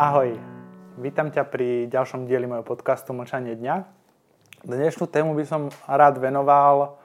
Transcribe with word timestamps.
Ahoj, 0.00 0.32
vítam 0.96 1.28
ťa 1.28 1.44
pri 1.44 1.84
ďalšom 1.92 2.24
dieli 2.24 2.48
mojho 2.48 2.64
podcastu 2.64 3.12
Mlčanie 3.12 3.52
dňa. 3.52 3.84
Dnešnú 4.64 5.04
tému 5.04 5.36
by 5.36 5.44
som 5.44 5.68
rád 5.84 6.16
venoval 6.16 6.96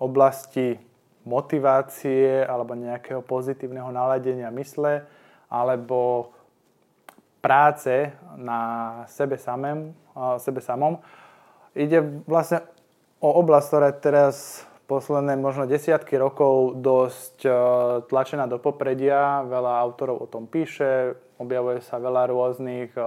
oblasti 0.00 0.80
motivácie 1.28 2.40
alebo 2.40 2.72
nejakého 2.72 3.20
pozitívneho 3.20 3.92
naladenia 3.92 4.48
mysle 4.56 5.04
alebo 5.52 6.32
práce 7.44 8.08
na 8.40 8.60
sebe, 9.04 9.36
samém, 9.36 9.92
sebe 10.40 10.64
samom. 10.64 10.96
Ide 11.76 12.24
vlastne 12.24 12.64
o 13.20 13.36
oblasť, 13.36 13.66
ktorá 13.68 13.88
teraz 14.00 14.64
posledné 14.90 15.38
možno 15.38 15.70
desiatky 15.70 16.18
rokov 16.18 16.82
dosť 16.82 17.46
e, 17.46 17.50
tlačená 18.10 18.50
do 18.50 18.58
popredia. 18.58 19.46
Veľa 19.46 19.78
autorov 19.86 20.26
o 20.26 20.26
tom 20.26 20.50
píše, 20.50 21.14
objavuje 21.38 21.78
sa 21.86 22.02
veľa 22.02 22.26
rôznych 22.26 22.90
e, 22.98 23.02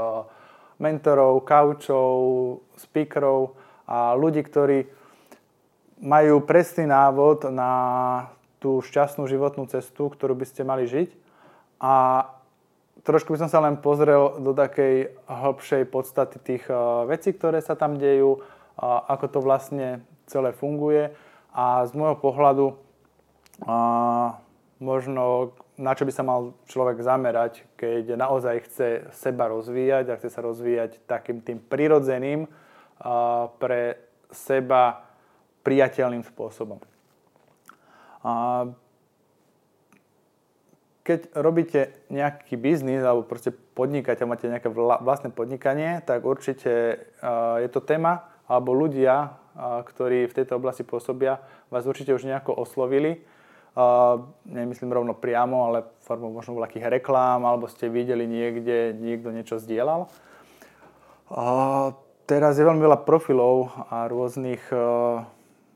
mentorov, 0.80 1.44
kaučov, 1.44 2.16
speakerov 2.80 3.60
a 3.84 4.16
ľudí, 4.16 4.40
ktorí 4.48 4.88
majú 6.00 6.40
presný 6.48 6.88
návod 6.88 7.52
na 7.52 7.72
tú 8.64 8.80
šťastnú 8.80 9.28
životnú 9.28 9.68
cestu, 9.68 10.08
ktorú 10.08 10.40
by 10.40 10.46
ste 10.48 10.64
mali 10.64 10.88
žiť. 10.88 11.12
A 11.84 12.24
trošku 13.04 13.36
by 13.36 13.44
som 13.44 13.52
sa 13.52 13.60
len 13.60 13.76
pozrel 13.76 14.40
do 14.40 14.56
takej 14.56 15.20
hĺbšej 15.28 15.84
podstaty 15.92 16.40
tých 16.40 16.64
e, 16.72 16.80
vecí, 17.12 17.36
ktoré 17.36 17.60
sa 17.60 17.76
tam 17.76 18.00
dejú, 18.00 18.40
ako 18.80 19.26
to 19.28 19.40
vlastne 19.44 20.00
celé 20.32 20.56
funguje 20.56 21.12
a 21.54 21.86
z 21.86 21.94
môjho 21.94 22.18
pohľadu 22.18 22.74
a 23.70 23.78
možno 24.82 25.54
na 25.78 25.94
čo 25.98 26.06
by 26.06 26.14
sa 26.14 26.26
mal 26.26 26.54
človek 26.70 27.02
zamerať, 27.02 27.66
keď 27.78 28.14
naozaj 28.18 28.66
chce 28.70 28.90
seba 29.14 29.50
rozvíjať 29.50 30.06
a 30.10 30.18
chce 30.18 30.30
sa 30.30 30.42
rozvíjať 30.46 31.02
takým 31.10 31.42
tým 31.42 31.58
prirodzeným 31.62 32.46
a 33.02 33.50
pre 33.58 33.98
seba 34.30 35.06
priateľným 35.66 36.26
spôsobom. 36.26 36.82
A 38.26 38.66
keď 41.04 41.36
robíte 41.36 41.92
nejaký 42.08 42.56
biznis 42.56 43.04
alebo 43.04 43.28
proste 43.28 43.52
podnikáte, 43.52 44.24
máte 44.24 44.48
nejaké 44.48 44.72
vlastné 44.74 45.36
podnikanie, 45.36 46.00
tak 46.06 46.24
určite 46.24 47.02
je 47.60 47.70
to 47.70 47.82
téma 47.84 48.30
alebo 48.48 48.72
ľudia, 48.72 49.36
ktorí 49.58 50.26
v 50.26 50.36
tejto 50.36 50.58
oblasti 50.58 50.82
pôsobia, 50.82 51.42
vás 51.70 51.86
určite 51.86 52.14
už 52.14 52.26
nejako 52.26 52.58
oslovili. 52.58 53.22
Nemyslím 54.46 54.94
rovno 54.94 55.18
priamo, 55.18 55.70
ale 55.70 55.90
formou 56.06 56.30
možno 56.30 56.58
nejakých 56.58 57.02
reklám, 57.02 57.42
alebo 57.46 57.66
ste 57.66 57.90
videli 57.90 58.30
niekde, 58.30 58.94
niekto 58.94 59.34
niečo 59.34 59.58
zdieľal. 59.58 60.10
Teraz 62.24 62.56
je 62.56 62.64
veľmi 62.64 62.80
veľa 62.80 63.04
profilov 63.04 63.74
a 63.92 64.08
rôznych 64.08 64.64
e, 64.72 64.80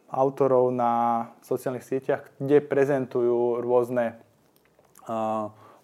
autorov 0.08 0.72
na 0.72 1.28
sociálnych 1.44 1.84
sieťach, 1.84 2.24
kde 2.40 2.64
prezentujú 2.64 3.60
rôzne 3.60 4.16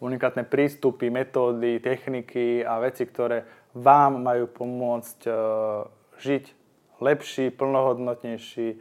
unikátne 0.04 0.44
prístupy, 0.44 1.08
metódy, 1.08 1.80
techniky 1.80 2.64
a 2.64 2.80
veci, 2.80 3.08
ktoré 3.08 3.48
vám 3.76 4.20
majú 4.20 4.52
pomôcť 4.52 5.20
e, 5.26 5.32
žiť 6.20 6.44
lepší, 7.02 7.50
plnohodnotnejší, 7.50 8.78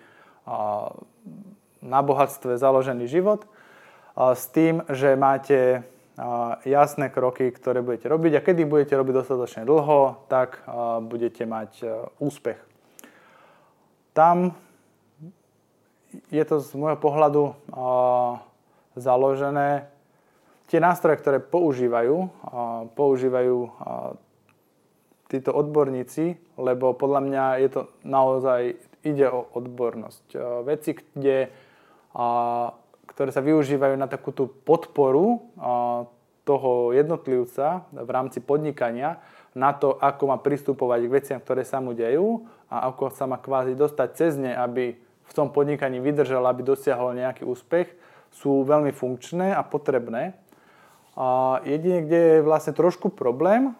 na 1.82 2.00
bohatstve 2.02 2.58
založený 2.58 3.06
život 3.06 3.46
s 4.16 4.44
tým, 4.50 4.82
že 4.90 5.16
máte 5.16 5.82
jasné 6.64 7.08
kroky, 7.08 7.50
ktoré 7.50 7.80
budete 7.80 8.06
robiť 8.06 8.32
a 8.36 8.44
kedy 8.44 8.68
budete 8.68 8.94
robiť 8.94 9.14
dostatočne 9.24 9.62
dlho, 9.64 10.28
tak 10.28 10.60
budete 11.08 11.48
mať 11.48 11.70
e, 11.82 11.86
úspech. 12.20 12.60
Tam 14.12 14.52
je 16.28 16.44
to 16.44 16.60
z 16.60 16.76
môjho 16.76 17.00
pohľadu 17.00 17.56
založené. 18.92 19.88
Tie 20.68 20.76
nástroje, 20.76 21.16
ktoré 21.24 21.40
používajú, 21.40 22.28
používajú 22.92 23.56
títo 25.32 25.56
odborníci, 25.56 26.36
lebo 26.60 26.92
podľa 26.92 27.20
mňa 27.24 27.44
je 27.64 27.68
to 27.72 27.80
naozaj, 28.04 28.76
ide 29.00 29.26
o 29.32 29.48
odbornosť. 29.56 30.26
E, 30.36 30.38
veci, 30.68 30.92
kde, 30.92 31.48
ktoré 33.08 33.30
sa 33.32 33.40
využívajú 33.40 33.96
na 33.96 34.04
takú 34.04 34.36
tú 34.36 34.52
podporu 34.52 35.40
toho 36.44 36.92
jednotlivca 36.92 37.88
v 37.88 38.10
rámci 38.12 38.44
podnikania, 38.44 39.22
na 39.52 39.76
to, 39.76 40.00
ako 40.00 40.32
má 40.32 40.36
pristupovať 40.40 41.00
k 41.04 41.12
veciam, 41.12 41.38
ktoré 41.40 41.62
sa 41.64 41.80
mu 41.80 41.92
dejú 41.92 42.48
a 42.72 42.88
ako 42.88 43.12
sa 43.12 43.28
má 43.28 43.36
kvázi 43.36 43.76
dostať 43.76 44.08
cez 44.16 44.32
ne, 44.40 44.52
aby 44.56 44.96
v 45.28 45.32
tom 45.32 45.52
podnikaní 45.52 46.00
vydržal, 46.00 46.44
aby 46.48 46.64
dosiahol 46.64 47.12
nejaký 47.16 47.44
úspech, 47.44 47.88
sú 48.32 48.64
veľmi 48.64 48.96
funkčné 48.96 49.52
a 49.52 49.60
potrebné. 49.60 50.32
A 51.12 51.60
jedine, 51.68 52.00
kde 52.00 52.40
je 52.40 52.46
vlastne 52.48 52.72
trošku 52.72 53.12
problém, 53.12 53.76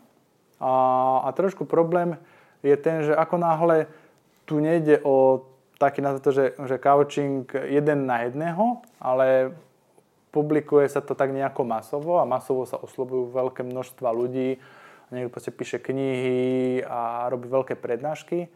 a, 0.63 0.75
a 1.27 1.29
trošku 1.35 1.67
problém 1.67 2.15
je 2.63 2.79
ten, 2.79 3.03
že 3.03 3.11
ako 3.11 3.37
náhle 3.43 3.91
tu 4.47 4.63
nejde 4.63 5.03
o 5.03 5.43
taký 5.83 5.99
na 5.99 6.15
to, 6.23 6.31
že, 6.31 6.55
že 6.55 6.79
coaching 6.79 7.43
jeden 7.67 8.07
na 8.07 8.23
jedného, 8.23 8.87
ale 9.03 9.59
publikuje 10.31 10.87
sa 10.87 11.03
to 11.03 11.19
tak 11.19 11.35
nejako 11.35 11.67
masovo 11.67 12.23
a 12.23 12.25
masovo 12.25 12.63
sa 12.63 12.79
oslovujú 12.79 13.35
veľké 13.35 13.67
množstva 13.67 14.09
ľudí, 14.15 14.63
niekto 15.13 15.43
píše 15.53 15.83
knihy 15.83 16.81
a 16.89 17.29
robí 17.29 17.51
veľké 17.51 17.77
prednášky, 17.77 18.49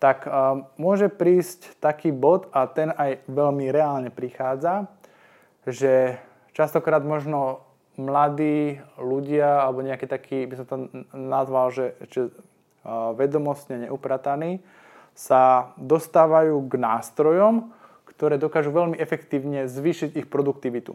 tak 0.00 0.24
uh, 0.24 0.64
môže 0.80 1.12
prísť 1.12 1.76
taký 1.82 2.14
bod 2.14 2.48
a 2.54 2.64
ten 2.70 2.94
aj 2.94 3.26
veľmi 3.28 3.68
reálne 3.68 4.08
prichádza, 4.08 4.88
že 5.68 6.16
častokrát 6.56 7.04
možno 7.04 7.67
mladí 7.98 8.78
ľudia, 8.96 9.66
alebo 9.66 9.82
nejaký 9.82 10.06
taký, 10.06 10.46
by 10.46 10.54
som 10.62 10.66
to 10.70 10.76
nazval, 11.12 11.74
že, 11.74 11.98
že 12.08 12.30
vedomostne 13.18 13.90
neuprataní, 13.90 14.62
sa 15.18 15.74
dostávajú 15.76 16.62
k 16.70 16.74
nástrojom, 16.78 17.74
ktoré 18.06 18.38
dokážu 18.38 18.70
veľmi 18.70 18.94
efektívne 18.96 19.66
zvýšiť 19.66 20.14
ich 20.14 20.26
produktivitu. 20.30 20.94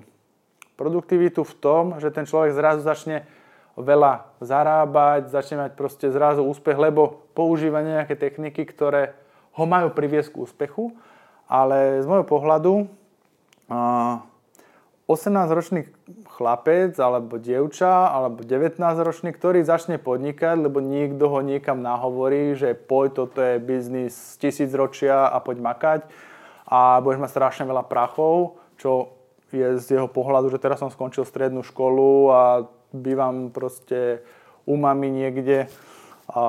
Produktivitu 0.79 1.43
v 1.43 1.53
tom, 1.59 1.83
že 1.99 2.09
ten 2.09 2.23
človek 2.23 2.55
zrazu 2.55 2.81
začne 2.87 3.27
veľa 3.75 4.39
zarábať, 4.39 5.27
začne 5.27 5.67
mať 5.67 5.71
proste 5.75 6.07
zrazu 6.07 6.45
úspech, 6.45 6.79
lebo 6.79 7.25
používa 7.35 7.83
nejaké 7.83 8.15
techniky, 8.15 8.63
ktoré 8.63 9.11
ho 9.53 9.65
majú 9.67 9.91
priviesť 9.91 10.33
k 10.33 10.39
úspechu, 10.39 10.95
ale 11.45 12.01
z 12.01 12.05
môjho 12.07 12.25
pohľadu 12.25 12.87
18-ročný 15.03 15.91
chlapec 16.31 16.95
alebo 16.95 17.35
dievča 17.35 18.07
alebo 18.07 18.41
19-ročný, 18.47 19.35
ktorý 19.35 19.59
začne 19.67 19.99
podnikať, 19.99 20.63
lebo 20.63 20.79
niekto 20.79 21.27
ho 21.27 21.43
niekam 21.43 21.83
nahovorí, 21.83 22.55
že 22.55 22.71
poď, 22.71 23.09
toto 23.11 23.39
je 23.43 23.59
biznis 23.59 24.15
tisíc 24.39 24.71
ročia 24.71 25.27
a 25.27 25.37
poď 25.43 25.57
makať. 25.59 26.01
A 26.63 27.03
budeš 27.03 27.19
mať 27.19 27.31
strašne 27.35 27.63
veľa 27.67 27.83
prachov, 27.85 28.57
čo 28.79 29.11
je 29.51 29.77
z 29.77 29.99
jeho 29.99 30.07
pohľadu, 30.09 30.49
že 30.49 30.57
teraz 30.57 30.79
som 30.79 30.89
skončil 30.89 31.27
strednú 31.27 31.61
školu 31.61 32.31
a 32.31 32.41
bývam 32.95 33.51
proste 33.51 34.23
u 34.63 34.79
mami 34.79 35.11
niekde 35.11 35.67
a 36.31 36.43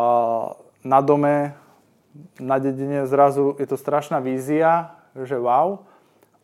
na 0.86 1.00
dome, 1.02 1.58
na 2.38 2.62
dedine. 2.62 3.04
Zrazu 3.10 3.58
je 3.58 3.66
to 3.66 3.74
strašná 3.74 4.22
vízia, 4.22 4.94
že 5.18 5.34
wow, 5.34 5.82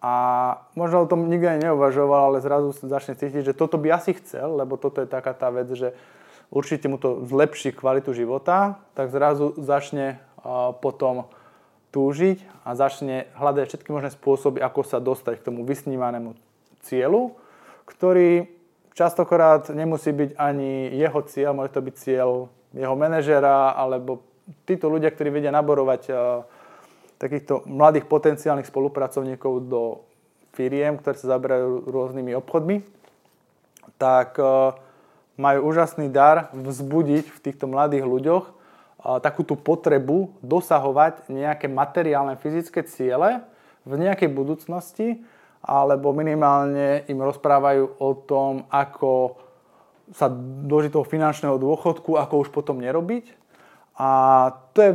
a 0.00 0.14
možno 0.72 1.04
o 1.04 1.10
tom 1.10 1.28
nikdy 1.28 1.46
aj 1.46 1.60
neuvažoval, 1.70 2.32
ale 2.32 2.40
zrazu 2.40 2.72
začne 2.72 3.12
cítiť, 3.20 3.52
že 3.52 3.56
toto 3.56 3.76
by 3.76 3.92
asi 3.92 4.16
chcel, 4.16 4.56
lebo 4.56 4.80
toto 4.80 5.04
je 5.04 5.08
taká 5.08 5.36
tá 5.36 5.52
vec, 5.52 5.68
že 5.76 5.92
určite 6.48 6.88
mu 6.88 6.96
to 6.96 7.20
zlepší 7.28 7.76
kvalitu 7.76 8.16
života, 8.16 8.80
tak 8.96 9.12
zrazu 9.12 9.52
začne 9.60 10.18
potom 10.80 11.28
túžiť 11.92 12.64
a 12.64 12.72
začne 12.72 13.28
hľadať 13.36 13.64
všetky 13.68 13.90
možné 13.92 14.08
spôsoby, 14.08 14.64
ako 14.64 14.80
sa 14.88 15.04
dostať 15.04 15.42
k 15.42 15.46
tomu 15.52 15.68
vysnívanému 15.68 16.32
cieľu, 16.80 17.36
ktorý 17.84 18.48
častokrát 18.96 19.68
nemusí 19.68 20.16
byť 20.16 20.40
ani 20.40 20.96
jeho 20.96 21.20
cieľ, 21.28 21.52
môže 21.52 21.76
to 21.76 21.84
byť 21.84 21.94
cieľ 22.00 22.48
jeho 22.72 22.96
manažera 22.96 23.76
alebo 23.76 24.24
títo 24.64 24.88
ľudia, 24.88 25.12
ktorí 25.12 25.28
vedia 25.28 25.52
naborovať 25.52 26.02
takýchto 27.20 27.68
mladých 27.68 28.08
potenciálnych 28.08 28.64
spolupracovníkov 28.64 29.68
do 29.68 29.82
firiem, 30.56 30.96
ktoré 30.96 31.14
sa 31.20 31.36
zaberajú 31.36 31.84
rôznymi 31.92 32.32
obchodmi, 32.40 32.80
tak 34.00 34.40
e, 34.40 34.44
majú 35.36 35.68
úžasný 35.68 36.08
dar 36.08 36.48
vzbudiť 36.56 37.28
v 37.28 37.38
týchto 37.44 37.68
mladých 37.68 38.08
ľuďoch 38.08 38.44
e, 38.48 38.52
takú 39.20 39.44
tú 39.44 39.54
potrebu 39.54 40.32
dosahovať 40.40 41.28
nejaké 41.28 41.68
materiálne 41.68 42.40
fyzické 42.40 42.88
ciele 42.88 43.44
v 43.84 43.92
nejakej 44.00 44.32
budúcnosti, 44.32 45.20
alebo 45.60 46.16
minimálne 46.16 47.04
im 47.04 47.20
rozprávajú 47.20 48.00
o 48.00 48.10
tom, 48.16 48.64
ako 48.72 49.36
sa 50.16 50.32
dožiť 50.64 50.96
toho 50.96 51.06
finančného 51.06 51.60
dôchodku, 51.60 52.16
ako 52.16 52.34
už 52.42 52.48
potom 52.50 52.80
nerobiť. 52.80 53.39
A 54.00 54.08
to 54.72 54.80
je, 54.80 54.92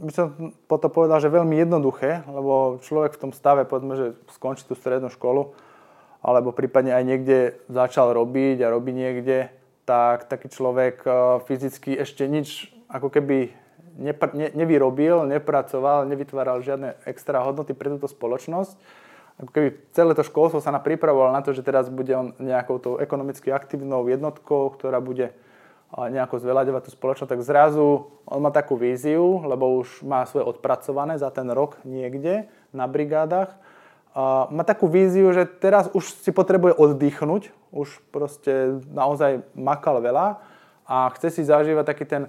by 0.00 0.12
som 0.16 0.56
potom 0.64 0.88
povedal, 0.88 1.20
že 1.20 1.28
veľmi 1.28 1.60
jednoduché, 1.60 2.24
lebo 2.24 2.80
človek 2.80 3.20
v 3.20 3.28
tom 3.28 3.32
stave, 3.36 3.68
povedzme, 3.68 3.94
že 4.00 4.06
skončí 4.32 4.64
tú 4.64 4.72
strednú 4.72 5.12
školu, 5.12 5.52
alebo 6.24 6.56
prípadne 6.56 6.96
aj 6.96 7.04
niekde 7.04 7.38
začal 7.68 8.16
robiť 8.16 8.64
a 8.64 8.72
robí 8.72 8.96
niekde, 8.96 9.52
tak 9.84 10.24
taký 10.32 10.48
človek 10.48 11.04
e, 11.04 11.10
fyzicky 11.44 12.00
ešte 12.00 12.24
nič 12.24 12.72
ako 12.88 13.12
keby 13.12 13.52
nepr- 14.00 14.32
ne, 14.32 14.48
nevyrobil, 14.56 15.28
nepracoval, 15.28 16.08
nevytváral 16.08 16.64
žiadne 16.64 16.96
extra 17.04 17.44
hodnoty 17.44 17.76
pre 17.76 17.92
túto 17.92 18.08
spoločnosť. 18.08 18.72
Ako 19.40 19.50
keby 19.52 19.68
celé 19.92 20.12
to 20.16 20.24
školstvo 20.24 20.64
sa 20.64 20.72
na 20.72 20.80
pripravoval 20.80 21.32
na 21.36 21.44
to, 21.44 21.52
že 21.52 21.64
teraz 21.64 21.92
bude 21.92 22.12
on 22.12 22.32
nejakou 22.40 22.80
tou 22.80 22.94
ekonomicky 22.96 23.52
aktívnou 23.52 24.08
jednotkou, 24.08 24.72
ktorá 24.72 25.00
bude 25.00 25.32
nejako 25.90 26.38
zveľaďovať 26.38 26.82
tú 26.86 26.90
spoločnosť, 26.94 27.30
tak 27.34 27.42
zrazu 27.42 28.06
on 28.22 28.40
má 28.40 28.54
takú 28.54 28.78
víziu, 28.78 29.42
lebo 29.42 29.82
už 29.82 30.06
má 30.06 30.22
svoje 30.22 30.46
odpracované 30.46 31.18
za 31.18 31.34
ten 31.34 31.50
rok 31.50 31.82
niekde 31.82 32.46
na 32.70 32.86
brigádach. 32.86 33.58
Má 34.50 34.62
takú 34.62 34.86
víziu, 34.86 35.30
že 35.34 35.46
teraz 35.46 35.90
už 35.90 36.14
si 36.22 36.30
potrebuje 36.30 36.78
oddychnúť, 36.78 37.50
už 37.74 38.02
proste 38.14 38.82
naozaj 38.90 39.42
makal 39.58 39.98
veľa 39.98 40.38
a 40.86 41.10
chce 41.18 41.30
si 41.30 41.42
zažívať 41.46 41.84
taký 41.86 42.04
ten 42.06 42.22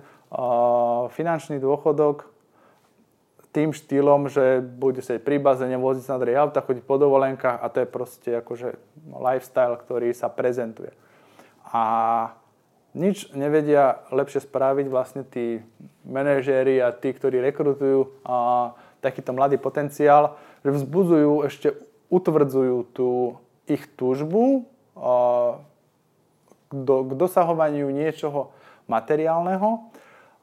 finančný 1.13 1.61
dôchodok 1.61 2.29
tým 3.51 3.75
štýlom, 3.75 4.31
že 4.31 4.63
bude 4.63 5.03
sedieť 5.03 5.27
pri 5.27 5.35
bazéne, 5.35 5.75
voziť 5.75 6.07
na 6.07 6.17
druhý 6.23 6.39
auta, 6.39 6.63
chodiť 6.63 6.87
po 6.87 6.95
dovolenkách 6.95 7.59
a 7.59 7.67
to 7.67 7.83
je 7.83 7.87
proste 7.89 8.29
akože 8.39 8.79
lifestyle, 9.11 9.75
ktorý 9.75 10.15
sa 10.15 10.31
prezentuje. 10.31 10.95
A 11.67 11.83
nič 12.91 13.31
nevedia 13.31 14.03
lepšie 14.11 14.43
spraviť 14.43 14.85
vlastne 14.91 15.23
tí 15.23 15.63
manažéri 16.03 16.83
a 16.83 16.91
tí, 16.91 17.15
ktorí 17.15 17.39
rekrutujú 17.39 18.11
a, 18.27 18.71
takýto 18.99 19.31
mladý 19.31 19.57
potenciál, 19.57 20.37
že 20.61 20.75
vzbudzujú, 20.75 21.33
ešte 21.47 21.67
utvrdzujú 22.11 22.77
tú 22.91 23.39
ich 23.65 23.87
túžbu 23.95 24.67
a, 24.99 25.57
do, 26.71 26.95
k 27.07 27.11
dosahovaniu 27.15 27.87
niečoho 27.89 28.51
materiálneho, 28.91 29.69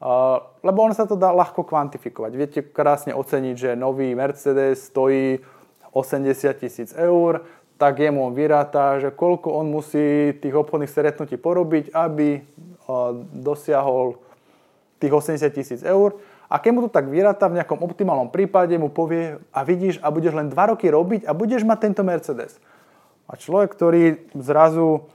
a, 0.00 0.40
lebo 0.64 0.78
ono 0.88 0.96
sa 0.96 1.04
to 1.04 1.20
dá 1.20 1.28
ľahko 1.36 1.68
kvantifikovať. 1.68 2.32
Viete 2.32 2.60
krásne 2.64 3.12
oceniť, 3.12 3.54
že 3.54 3.70
nový 3.76 4.16
Mercedes 4.16 4.88
stojí 4.88 5.44
80 5.92 6.32
tisíc 6.60 6.90
eur, 6.96 7.44
tak 7.78 8.02
jemu 8.02 8.26
on 8.26 8.34
vyráta, 8.34 8.98
že 8.98 9.14
koľko 9.14 9.54
on 9.54 9.70
musí 9.70 10.34
tých 10.42 10.50
obchodných 10.50 10.90
stretnutí 10.90 11.38
porobiť, 11.38 11.94
aby 11.94 12.42
dosiahol 13.38 14.18
tých 14.98 15.14
80 15.14 15.46
tisíc 15.54 15.80
eur. 15.86 16.18
A 16.50 16.58
keď 16.58 16.70
mu 16.74 16.80
to 16.82 16.90
tak 16.90 17.06
vyráta 17.06 17.46
v 17.46 17.62
nejakom 17.62 17.78
optimálnom 17.78 18.34
prípade, 18.34 18.74
mu 18.80 18.90
povie 18.90 19.38
a 19.54 19.60
vidíš 19.62 20.02
a 20.02 20.10
budeš 20.10 20.34
len 20.34 20.50
2 20.50 20.58
roky 20.74 20.90
robiť 20.90 21.28
a 21.28 21.36
budeš 21.36 21.62
mať 21.62 21.78
tento 21.78 22.02
Mercedes. 22.02 22.58
A 23.30 23.38
človek, 23.38 23.70
ktorý 23.76 24.26
zrazu 24.34 25.06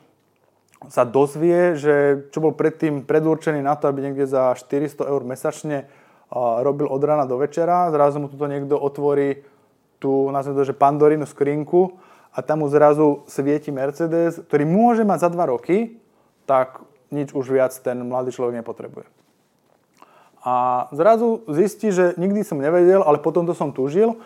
sa 0.87 1.03
dozvie, 1.03 1.75
že 1.75 2.27
čo 2.31 2.39
bol 2.39 2.55
predtým 2.55 3.03
predurčený 3.03 3.59
na 3.59 3.75
to, 3.75 3.91
aby 3.91 4.07
niekde 4.07 4.29
za 4.29 4.55
400 4.55 5.03
eur 5.03 5.21
mesačne 5.27 5.89
robil 6.63 6.87
od 6.87 7.01
rána 7.01 7.27
do 7.27 7.41
večera, 7.41 7.91
zrazu 7.91 8.23
mu 8.23 8.31
tuto 8.31 8.47
niekto 8.47 8.77
otvorí 8.77 9.43
tú, 9.97 10.29
nazvime 10.31 10.61
to, 10.61 10.69
že 10.69 10.77
Pandorinu 10.77 11.25
skrinku 11.25 11.97
a 12.33 12.41
tam 12.41 12.65
mu 12.65 12.67
zrazu 12.67 13.21
svieti 13.29 13.69
Mercedes, 13.69 14.41
ktorý 14.49 14.65
môže 14.65 15.05
mať 15.05 15.19
za 15.21 15.29
dva 15.29 15.45
roky, 15.53 16.01
tak 16.49 16.81
nič 17.13 17.31
už 17.31 17.53
viac 17.53 17.71
ten 17.77 18.01
mladý 18.01 18.33
človek 18.33 18.57
nepotrebuje. 18.59 19.05
A 20.43 20.85
zrazu 20.91 21.45
zistí, 21.47 21.93
že 21.93 22.17
nikdy 22.19 22.43
som 22.43 22.59
nevedel, 22.59 23.05
ale 23.05 23.21
potom 23.21 23.47
to 23.47 23.55
som 23.55 23.71
tužil. 23.71 24.19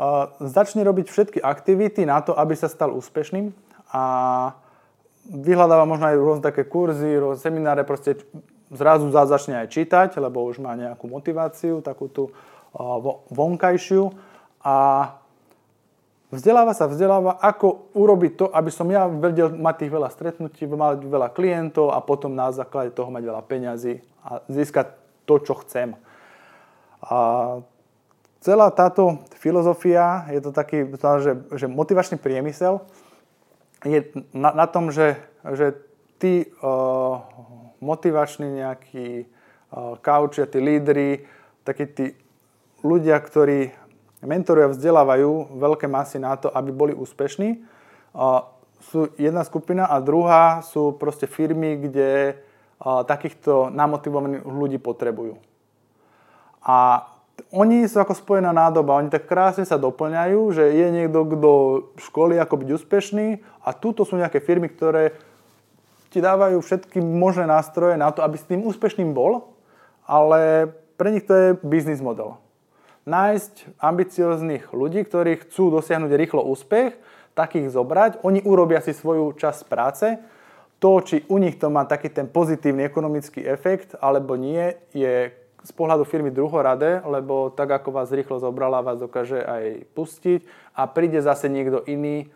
A 0.00 0.32
začne 0.42 0.82
robiť 0.82 1.06
všetky 1.06 1.38
aktivity 1.38 2.02
na 2.08 2.24
to, 2.24 2.34
aby 2.34 2.56
sa 2.58 2.66
stal 2.66 2.92
úspešným 2.92 3.54
a 3.92 4.02
vyhľadáva 5.30 5.86
možno 5.86 6.10
aj 6.10 6.16
rôzne 6.18 6.44
také 6.44 6.66
kurzy, 6.66 7.16
rôzne 7.16 7.40
semináre, 7.40 7.86
proste 7.86 8.18
zrazu 8.74 9.08
začne 9.12 9.62
aj 9.62 9.70
čítať, 9.70 10.10
lebo 10.18 10.42
už 10.44 10.58
má 10.58 10.74
nejakú 10.74 11.06
motiváciu, 11.06 11.80
takú 11.80 12.10
tú 12.10 12.34
vonkajšiu 13.30 14.10
a 14.60 14.76
Vzdeláva 16.26 16.74
sa, 16.74 16.90
vzdeláva, 16.90 17.38
ako 17.38 17.94
urobiť 17.94 18.32
to, 18.34 18.46
aby 18.50 18.70
som 18.74 18.90
ja 18.90 19.06
vedel 19.06 19.54
mať 19.54 19.86
tých 19.86 19.94
veľa 19.94 20.10
stretnutí, 20.10 20.66
mať 20.66 21.06
veľa 21.06 21.30
klientov 21.30 21.94
a 21.94 22.02
potom 22.02 22.34
na 22.34 22.50
základe 22.50 22.90
toho 22.90 23.14
mať 23.14 23.22
veľa 23.30 23.42
peňazí 23.46 24.02
a 24.26 24.42
získať 24.50 24.90
to, 25.22 25.38
čo 25.38 25.54
chcem. 25.62 25.94
A 27.06 27.18
celá 28.42 28.74
táto 28.74 29.22
filozofia, 29.38 30.26
je 30.34 30.42
to 30.42 30.50
taký, 30.50 30.90
že, 31.22 31.46
že 31.54 31.66
motivačný 31.70 32.18
priemysel, 32.18 32.82
je 33.86 34.10
na, 34.34 34.50
na 34.50 34.66
tom, 34.66 34.90
že, 34.90 35.22
že 35.46 35.78
tí 36.18 36.50
uh, 36.58 37.22
motivační 37.78 38.66
nejakí 38.66 39.30
uh, 39.70 39.94
kauči, 40.02 40.42
tí 40.50 40.58
lídry, 40.58 41.22
takí 41.62 41.86
tí 41.86 42.06
ľudia, 42.82 43.14
ktorí 43.22 43.70
mentorujú 44.24 44.72
vzdelávajú 44.72 45.60
veľké 45.60 45.84
masy 45.90 46.16
na 46.16 46.36
to, 46.40 46.48
aby 46.48 46.72
boli 46.72 46.92
úspešní. 46.96 47.60
Sú 48.92 49.12
jedna 49.20 49.44
skupina 49.44 49.88
a 49.88 50.00
druhá 50.00 50.64
sú 50.64 50.96
proste 50.96 51.28
firmy, 51.28 51.76
kde 51.76 52.40
takýchto 52.80 53.72
namotivovaných 53.72 54.44
ľudí 54.44 54.78
potrebujú. 54.80 55.40
A 56.64 57.08
oni 57.52 57.84
sú 57.84 58.00
ako 58.00 58.16
spojená 58.16 58.52
nádoba, 58.52 58.96
oni 58.96 59.12
tak 59.12 59.28
krásne 59.28 59.68
sa 59.68 59.76
doplňajú, 59.76 60.40
že 60.56 60.64
je 60.72 60.86
niekto, 60.88 61.24
kto 61.24 61.50
školí 62.00 62.40
ako 62.40 62.64
byť 62.64 62.68
úspešný 62.80 63.26
a 63.64 63.76
túto 63.76 64.08
sú 64.08 64.16
nejaké 64.16 64.40
firmy, 64.40 64.72
ktoré 64.72 65.12
ti 66.08 66.24
dávajú 66.24 66.64
všetky 66.64 66.96
možné 67.04 67.44
nástroje 67.44 68.00
na 68.00 68.08
to, 68.08 68.24
aby 68.24 68.40
s 68.40 68.48
tým 68.48 68.64
úspešným 68.64 69.12
bol, 69.12 69.52
ale 70.08 70.72
pre 70.96 71.12
nich 71.12 71.28
to 71.28 71.32
je 71.36 71.48
biznis 71.60 72.00
model 72.00 72.40
nájsť 73.06 73.78
ambicióznych 73.78 74.74
ľudí, 74.74 75.06
ktorí 75.06 75.46
chcú 75.46 75.70
dosiahnuť 75.70 76.12
rýchlo 76.18 76.42
úspech, 76.42 76.98
takých 77.38 77.70
zobrať, 77.70 78.26
oni 78.26 78.42
urobia 78.42 78.82
si 78.82 78.90
svoju 78.90 79.36
časť 79.38 79.60
práce, 79.70 80.18
to, 80.76 81.00
či 81.00 81.24
u 81.32 81.40
nich 81.40 81.56
to 81.56 81.72
má 81.72 81.88
taký 81.88 82.12
ten 82.12 82.28
pozitívny 82.28 82.84
ekonomický 82.84 83.40
efekt, 83.44 83.96
alebo 83.96 84.36
nie, 84.36 84.76
je 84.92 85.32
z 85.66 85.72
pohľadu 85.74 86.06
firmy 86.06 86.30
druhoradé, 86.30 87.02
lebo 87.02 87.50
tak 87.50 87.70
ako 87.70 87.90
vás 87.90 88.12
rýchlo 88.12 88.38
zobrala, 88.38 88.84
vás 88.84 89.00
dokáže 89.02 89.42
aj 89.42 89.88
pustiť 89.96 90.46
a 90.76 90.86
príde 90.86 91.18
zase 91.18 91.50
niekto 91.50 91.82
iný, 91.88 92.30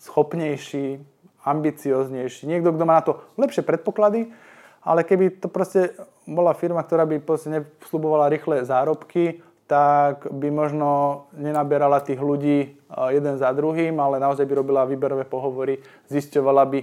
schopnejší, 0.00 1.00
ambicioznejší, 1.44 2.48
niekto, 2.48 2.72
kto 2.72 2.84
má 2.84 3.00
na 3.00 3.04
to 3.04 3.20
lepšie 3.40 3.64
predpoklady, 3.64 4.32
ale 4.80 5.04
keby 5.04 5.40
to 5.40 5.48
proste 5.48 5.92
bola 6.24 6.56
firma, 6.56 6.84
ktorá 6.84 7.04
by 7.08 7.20
proste 7.20 7.52
nesľubovala 7.52 8.32
rýchle 8.32 8.64
zárobky, 8.64 9.44
tak 9.70 10.26
by 10.34 10.50
možno 10.50 11.22
nenaberala 11.38 12.02
tých 12.02 12.18
ľudí 12.18 12.58
e, 12.66 12.68
jeden 13.14 13.38
za 13.38 13.54
druhým, 13.54 13.94
ale 14.02 14.18
naozaj 14.18 14.42
by 14.42 14.58
robila 14.58 14.82
výberové 14.82 15.22
pohovory, 15.22 15.78
zisťovala 16.10 16.66
by 16.66 16.80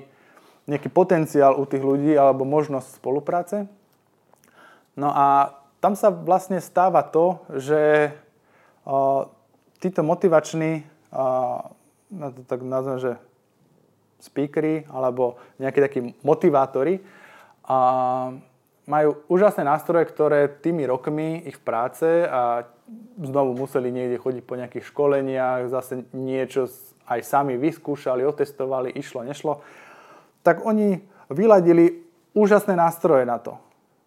nejaký 0.72 0.88
potenciál 0.88 1.60
u 1.60 1.68
tých 1.68 1.84
ľudí 1.84 2.16
alebo 2.16 2.48
možnosť 2.48 3.04
spolupráce. 3.04 3.68
No 4.96 5.12
a 5.12 5.60
tam 5.84 6.00
sa 6.00 6.08
vlastne 6.16 6.64
stáva 6.64 7.04
to, 7.04 7.44
že 7.60 8.08
e, 8.08 8.10
títo 9.84 10.02
motivační, 10.08 10.88
na 12.08 12.28
to 12.32 12.42
tak 12.48 12.64
nazvem, 12.64 12.98
že 13.04 13.12
speakery 14.24 14.88
alebo 14.88 15.38
nejakí 15.60 15.80
takí 15.84 16.00
motivátori, 16.24 17.04
majú 18.88 19.10
úžasné 19.28 19.68
nástroje, 19.68 20.08
ktoré 20.08 20.48
tými 20.48 20.88
rokmi 20.88 21.44
ich 21.44 21.60
práce 21.60 22.24
a 22.24 22.64
znovu 23.20 23.58
museli 23.58 23.92
niekde 23.92 24.22
chodiť 24.22 24.44
po 24.44 24.56
nejakých 24.56 24.86
školeniach, 24.90 25.72
zase 25.72 26.08
niečo 26.16 26.72
aj 27.08 27.24
sami 27.24 27.56
vyskúšali, 27.56 28.24
otestovali, 28.24 28.92
išlo, 28.96 29.24
nešlo, 29.24 29.64
tak 30.44 30.64
oni 30.64 31.04
vyladili 31.32 32.04
úžasné 32.36 32.76
nástroje 32.76 33.28
na 33.28 33.40
to. 33.40 33.60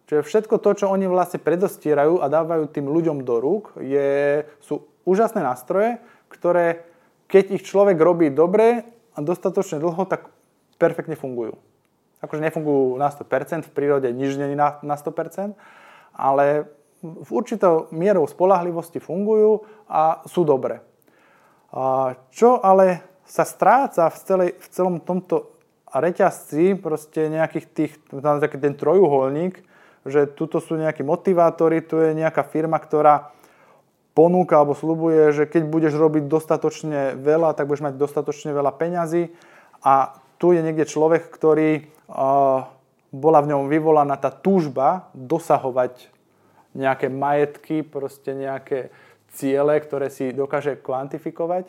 Čiže 0.09 0.27
všetko 0.27 0.55
to, 0.59 0.71
čo 0.83 0.85
oni 0.91 1.07
vlastne 1.07 1.39
predostierajú 1.39 2.19
a 2.19 2.27
dávajú 2.27 2.67
tým 2.67 2.89
ľuďom 2.89 3.23
do 3.23 3.39
rúk, 3.39 3.73
je, 3.79 4.43
sú 4.59 4.85
úžasné 5.07 5.41
nástroje, 5.41 6.01
ktoré 6.27 6.85
keď 7.31 7.61
ich 7.61 7.63
človek 7.63 7.95
robí 7.95 8.27
dobre 8.27 8.83
a 9.15 9.19
dostatočne 9.23 9.79
dlho, 9.79 10.03
tak 10.03 10.27
perfektne 10.75 11.15
fungujú 11.15 11.55
akože 12.21 12.41
nefungujú 12.41 13.01
na 13.01 13.09
100%, 13.09 13.65
v 13.67 13.73
prírode 13.73 14.07
nič 14.13 14.37
je 14.37 14.53
na, 14.53 14.77
na 14.85 14.95
100%, 14.95 15.57
ale 16.13 16.69
v 17.01 17.29
určitou 17.33 17.89
mierou 17.89 18.29
spolahlivosti 18.29 19.01
fungujú 19.01 19.65
a 19.89 20.21
sú 20.29 20.45
dobré. 20.45 20.85
Čo 22.29 22.61
ale 22.61 23.01
sa 23.25 23.47
stráca 23.47 24.11
v, 24.11 24.17
celej, 24.21 24.49
v 24.59 24.67
celom 24.69 24.95
tomto 25.01 25.55
reťazci, 25.91 26.77
proste 26.77 27.31
nejakých 27.31 27.65
tých, 27.71 27.93
taký 28.21 28.57
ten 28.59 28.75
trojuholník, 28.77 29.63
že 30.05 30.29
tuto 30.29 30.61
sú 30.61 30.77
nejakí 30.77 31.01
motivátori, 31.01 31.83
tu 31.83 31.99
je 31.99 32.13
nejaká 32.13 32.43
firma, 32.47 32.77
ktorá 32.77 33.31
ponúka 34.11 34.59
alebo 34.59 34.75
slubuje, 34.75 35.31
že 35.31 35.47
keď 35.47 35.63
budeš 35.71 35.93
robiť 35.95 36.27
dostatočne 36.27 37.15
veľa, 37.15 37.55
tak 37.55 37.71
budeš 37.71 37.87
mať 37.87 37.95
dostatočne 37.95 38.51
veľa 38.51 38.75
peňazí 38.75 39.31
a 39.81 40.19
tu 40.35 40.51
je 40.51 40.59
niekde 40.59 40.89
človek, 40.89 41.31
ktorý 41.31 41.87
uh, 42.11 42.67
bola 43.11 43.39
v 43.39 43.49
ňom 43.55 43.71
vyvolaná 43.71 44.19
tá 44.19 44.27
túžba 44.27 45.07
dosahovať 45.15 46.10
nejaké 46.71 47.11
majetky, 47.11 47.83
proste 47.83 48.31
nejaké 48.35 48.91
ciele, 49.35 49.75
ktoré 49.79 50.11
si 50.11 50.31
dokáže 50.35 50.79
kvantifikovať, 50.79 51.67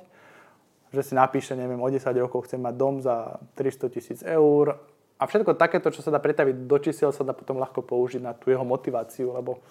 že 0.93 1.03
si 1.03 1.13
napíše, 1.17 1.57
neviem, 1.57 1.81
o 1.81 1.89
10 1.89 2.05
rokov 2.21 2.47
chcem 2.51 2.61
mať 2.61 2.75
dom 2.77 3.01
za 3.01 3.39
300 3.57 3.95
tisíc 3.95 4.21
eur. 4.23 4.77
A 5.17 5.23
všetko 5.25 5.55
takéto, 5.55 5.89
čo 5.95 6.03
sa 6.03 6.11
dá 6.11 6.19
pretaviť 6.19 6.67
do 6.67 6.77
čísiel, 6.83 7.15
sa 7.15 7.23
dá 7.23 7.33
potom 7.33 7.57
ľahko 7.57 7.81
použiť 7.81 8.21
na 8.21 8.35
tú 8.35 8.51
jeho 8.51 8.67
motiváciu, 8.67 9.33
lebo 9.33 9.63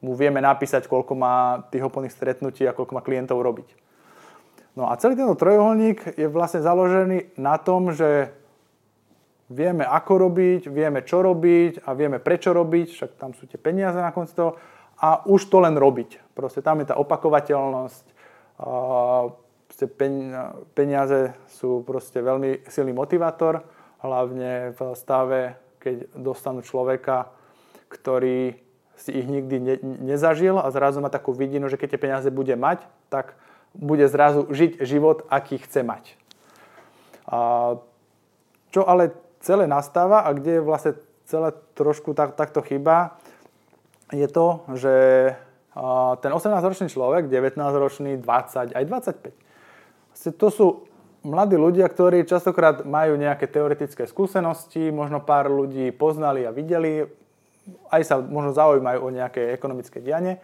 mu 0.00 0.12
vieme 0.16 0.40
napísať, 0.40 0.88
koľko 0.88 1.12
má 1.16 1.64
tých 1.72 1.84
úplných 1.84 2.12
stretnutí 2.12 2.64
a 2.68 2.76
koľko 2.76 2.96
má 2.96 3.02
klientov 3.04 3.40
robiť. 3.40 3.68
No 4.74 4.90
a 4.90 4.98
celý 4.98 5.14
tento 5.14 5.38
trojuholník 5.38 6.18
je 6.18 6.26
vlastne 6.26 6.58
založený 6.58 7.38
na 7.38 7.54
tom, 7.62 7.94
že 7.94 8.34
vieme 9.46 9.86
ako 9.86 10.28
robiť, 10.28 10.66
vieme 10.66 11.06
čo 11.06 11.22
robiť 11.22 11.86
a 11.86 11.94
vieme 11.94 12.18
prečo 12.18 12.50
robiť, 12.50 12.86
však 12.90 13.10
tam 13.14 13.30
sú 13.38 13.46
tie 13.46 13.60
peniaze 13.60 13.96
na 14.00 14.10
konci 14.10 14.34
toho 14.34 14.58
a 15.00 15.26
už 15.26 15.50
to 15.50 15.62
len 15.62 15.74
robiť. 15.74 16.34
Proste 16.34 16.62
tam 16.62 16.82
je 16.82 16.90
tá 16.90 16.96
opakovateľnosť, 16.98 18.04
peniaze 20.74 21.34
sú 21.50 21.82
proste 21.82 22.22
veľmi 22.22 22.66
silný 22.70 22.94
motivátor, 22.94 23.66
hlavne 24.04 24.76
v 24.76 24.80
stave, 24.94 25.58
keď 25.82 26.14
dostanú 26.14 26.62
človeka, 26.62 27.32
ktorý 27.90 28.54
si 28.94 29.10
ich 29.10 29.26
nikdy 29.26 29.56
ne, 29.58 29.76
nezažil 29.82 30.54
a 30.60 30.70
zrazu 30.70 31.02
má 31.02 31.10
takú 31.10 31.34
vidinu, 31.34 31.66
že 31.66 31.74
keď 31.74 31.88
tie 31.96 32.04
peniaze 32.04 32.28
bude 32.30 32.54
mať, 32.54 32.86
tak 33.10 33.34
bude 33.74 34.06
zrazu 34.06 34.46
žiť 34.54 34.86
život, 34.86 35.26
aký 35.26 35.58
chce 35.58 35.82
mať. 35.82 36.14
A 37.26 37.38
čo 38.70 38.86
ale 38.86 39.10
celé 39.42 39.66
nastáva 39.66 40.22
a 40.22 40.30
kde 40.30 40.58
je 40.58 40.66
vlastne 40.66 40.92
celé 41.26 41.50
trošku 41.74 42.14
tak, 42.14 42.38
takto 42.38 42.62
chyba, 42.62 43.18
je 44.12 44.28
to, 44.28 44.46
že 44.76 44.94
ten 46.20 46.30
18-ročný 46.30 46.88
človek, 46.92 47.26
19-ročný, 47.26 48.20
20, 48.20 48.76
aj 48.76 48.84
25, 48.84 50.36
to 50.38 50.48
sú 50.48 50.66
mladí 51.24 51.56
ľudia, 51.56 51.88
ktorí 51.88 52.28
častokrát 52.28 52.84
majú 52.84 53.16
nejaké 53.16 53.48
teoretické 53.48 54.04
skúsenosti, 54.04 54.92
možno 54.92 55.24
pár 55.24 55.48
ľudí 55.48 55.90
poznali 55.90 56.44
a 56.44 56.54
videli, 56.54 57.02
aj 57.90 58.02
sa 58.04 58.14
možno 58.20 58.52
zaujímajú 58.52 58.98
o 59.00 59.08
nejaké 59.10 59.56
ekonomické 59.56 60.04
dianie, 60.04 60.38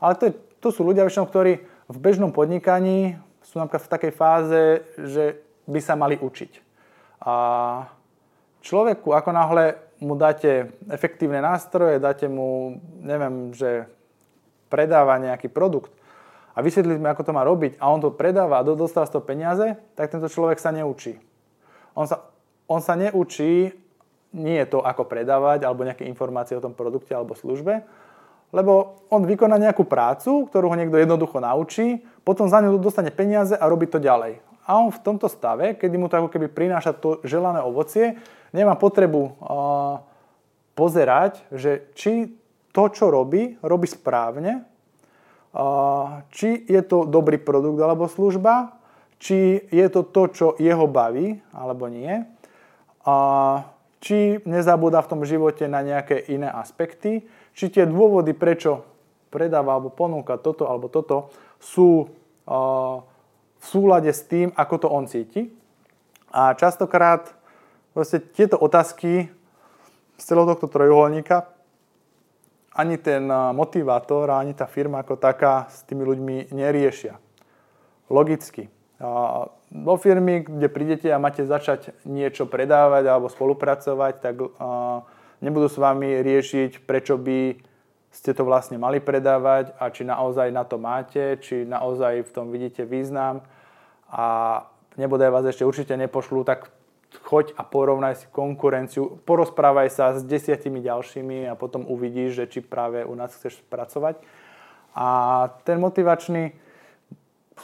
ale 0.00 0.16
to, 0.18 0.22
je, 0.26 0.32
to 0.58 0.68
sú 0.72 0.82
ľudia 0.82 1.04
väčšinou, 1.04 1.28
ktorí 1.28 1.62
v 1.86 1.98
bežnom 2.00 2.32
podnikaní 2.32 3.20
sú 3.44 3.60
napríklad 3.60 3.84
v 3.84 3.92
takej 3.92 4.12
fáze, 4.16 4.62
že 4.96 5.24
by 5.68 5.80
sa 5.84 5.94
mali 5.94 6.16
učiť. 6.16 6.52
A 7.22 7.34
človeku, 8.64 9.14
ako 9.14 9.30
náhle 9.30 9.78
mu 10.02 10.18
dáte 10.18 10.74
efektívne 10.90 11.38
nástroje, 11.38 12.02
dáte 12.02 12.26
mu, 12.26 12.82
neviem, 12.98 13.54
že 13.54 13.86
predáva 14.66 15.22
nejaký 15.22 15.46
produkt 15.46 15.94
a 16.52 16.60
vysvetlíte 16.60 17.06
ako 17.06 17.22
to 17.22 17.32
má 17.32 17.46
robiť 17.46 17.78
a 17.78 17.88
on 17.88 18.02
to 18.02 18.10
predáva 18.10 18.60
a 18.60 18.66
dostáva 18.66 19.06
z 19.06 19.14
toho 19.14 19.24
peniaze, 19.24 19.78
tak 19.94 20.10
tento 20.10 20.26
človek 20.26 20.58
sa 20.58 20.74
neučí. 20.74 21.16
On 21.94 22.04
sa, 22.04 22.28
on 22.66 22.82
sa 22.82 22.98
neučí 22.98 23.72
nie 24.32 24.56
je 24.64 24.66
to, 24.76 24.80
ako 24.80 25.04
predávať 25.04 25.68
alebo 25.68 25.84
nejaké 25.84 26.08
informácie 26.08 26.56
o 26.56 26.64
tom 26.64 26.72
produkte 26.72 27.12
alebo 27.12 27.36
službe, 27.36 27.84
lebo 28.52 29.04
on 29.12 29.24
vykoná 29.24 29.60
nejakú 29.60 29.84
prácu, 29.84 30.48
ktorú 30.48 30.72
ho 30.72 30.76
niekto 30.76 31.00
jednoducho 31.00 31.40
naučí, 31.40 32.04
potom 32.24 32.48
za 32.48 32.60
ňu 32.60 32.80
dostane 32.80 33.12
peniaze 33.12 33.56
a 33.56 33.64
robí 33.68 33.88
to 33.88 34.00
ďalej. 34.00 34.40
A 34.64 34.78
on 34.78 34.92
v 34.92 35.02
tomto 35.04 35.28
stave, 35.28 35.74
kedy 35.76 35.96
mu 36.00 36.08
to 36.08 36.20
ako 36.20 36.28
keby 36.32 36.48
prináša 36.48 36.96
to 36.96 37.20
želané 37.24 37.60
ovocie, 37.64 38.16
nemá 38.52 38.76
potrebu 38.76 39.36
pozerať, 40.72 41.44
že 41.52 41.92
či 41.92 42.32
to, 42.72 42.88
čo 42.88 43.12
robí, 43.12 43.60
robí 43.60 43.84
správne, 43.84 44.64
či 46.32 46.64
je 46.64 46.80
to 46.80 47.04
dobrý 47.04 47.36
produkt 47.36 47.76
alebo 47.76 48.08
služba, 48.08 48.72
či 49.20 49.60
je 49.68 49.86
to 49.92 50.08
to, 50.08 50.22
čo 50.32 50.46
jeho 50.56 50.88
baví, 50.88 51.36
alebo 51.52 51.92
nie. 51.92 52.24
Či 54.02 54.42
nezabúda 54.48 55.04
v 55.04 55.10
tom 55.12 55.22
živote 55.28 55.68
na 55.68 55.84
nejaké 55.84 56.24
iné 56.32 56.48
aspekty, 56.48 57.28
či 57.52 57.64
tie 57.68 57.84
dôvody, 57.84 58.32
prečo 58.32 58.82
predáva 59.28 59.76
alebo 59.76 59.92
ponúka 59.92 60.40
toto 60.40 60.66
alebo 60.66 60.88
toto, 60.88 61.28
sú 61.60 62.08
v 63.62 63.64
súlade 63.64 64.10
s 64.10 64.26
tým, 64.26 64.50
ako 64.56 64.74
to 64.80 64.88
on 64.90 65.06
cíti. 65.06 65.52
A 66.32 66.56
častokrát 66.56 67.30
vlastne 67.92 68.20
tieto 68.20 68.56
otázky 68.56 69.28
z 70.16 70.22
celého 70.22 70.48
tohto 70.52 70.68
trojuholníka 70.68 71.48
ani 72.72 72.96
ten 72.96 73.28
motivátor, 73.52 74.32
ani 74.32 74.56
tá 74.56 74.64
firma 74.64 75.04
ako 75.04 75.20
taká 75.20 75.68
s 75.68 75.84
tými 75.84 76.08
ľuďmi 76.08 76.56
neriešia. 76.56 77.20
Logicky 78.08 78.72
do 79.72 79.94
firmy, 79.96 80.44
kde 80.46 80.68
prídete 80.68 81.08
a 81.12 81.18
máte 81.18 81.42
začať 81.42 81.96
niečo 82.04 82.46
predávať 82.46 83.08
alebo 83.08 83.32
spolupracovať, 83.32 84.14
tak 84.20 84.34
nebudú 85.42 85.66
s 85.68 85.76
vami 85.80 86.22
riešiť, 86.22 86.86
prečo 86.86 87.18
by 87.18 87.56
ste 88.12 88.36
to 88.36 88.44
vlastne 88.44 88.76
mali 88.76 89.00
predávať 89.00 89.72
a 89.80 89.88
či 89.88 90.04
naozaj 90.04 90.52
na 90.52 90.68
to 90.68 90.76
máte, 90.76 91.40
či 91.40 91.64
naozaj 91.64 92.28
v 92.28 92.30
tom 92.30 92.52
vidíte 92.52 92.84
význam 92.84 93.40
a 94.12 94.24
nebude 95.00 95.24
vás 95.32 95.48
ešte 95.48 95.64
určite 95.64 95.96
nepošlú, 95.96 96.44
tak 96.44 96.68
choď 97.20 97.52
a 97.60 97.62
porovnaj 97.66 98.24
si 98.24 98.26
konkurenciu, 98.32 99.20
porozprávaj 99.28 99.88
sa 99.92 100.16
s 100.16 100.24
desiatimi 100.24 100.80
ďalšími 100.80 101.52
a 101.52 101.58
potom 101.58 101.84
uvidíš, 101.84 102.40
že 102.40 102.44
či 102.48 102.60
práve 102.64 103.04
u 103.04 103.12
nás 103.12 103.36
chceš 103.36 103.60
pracovať. 103.68 104.16
A 104.96 105.06
ten 105.68 105.76
motivačný 105.76 106.56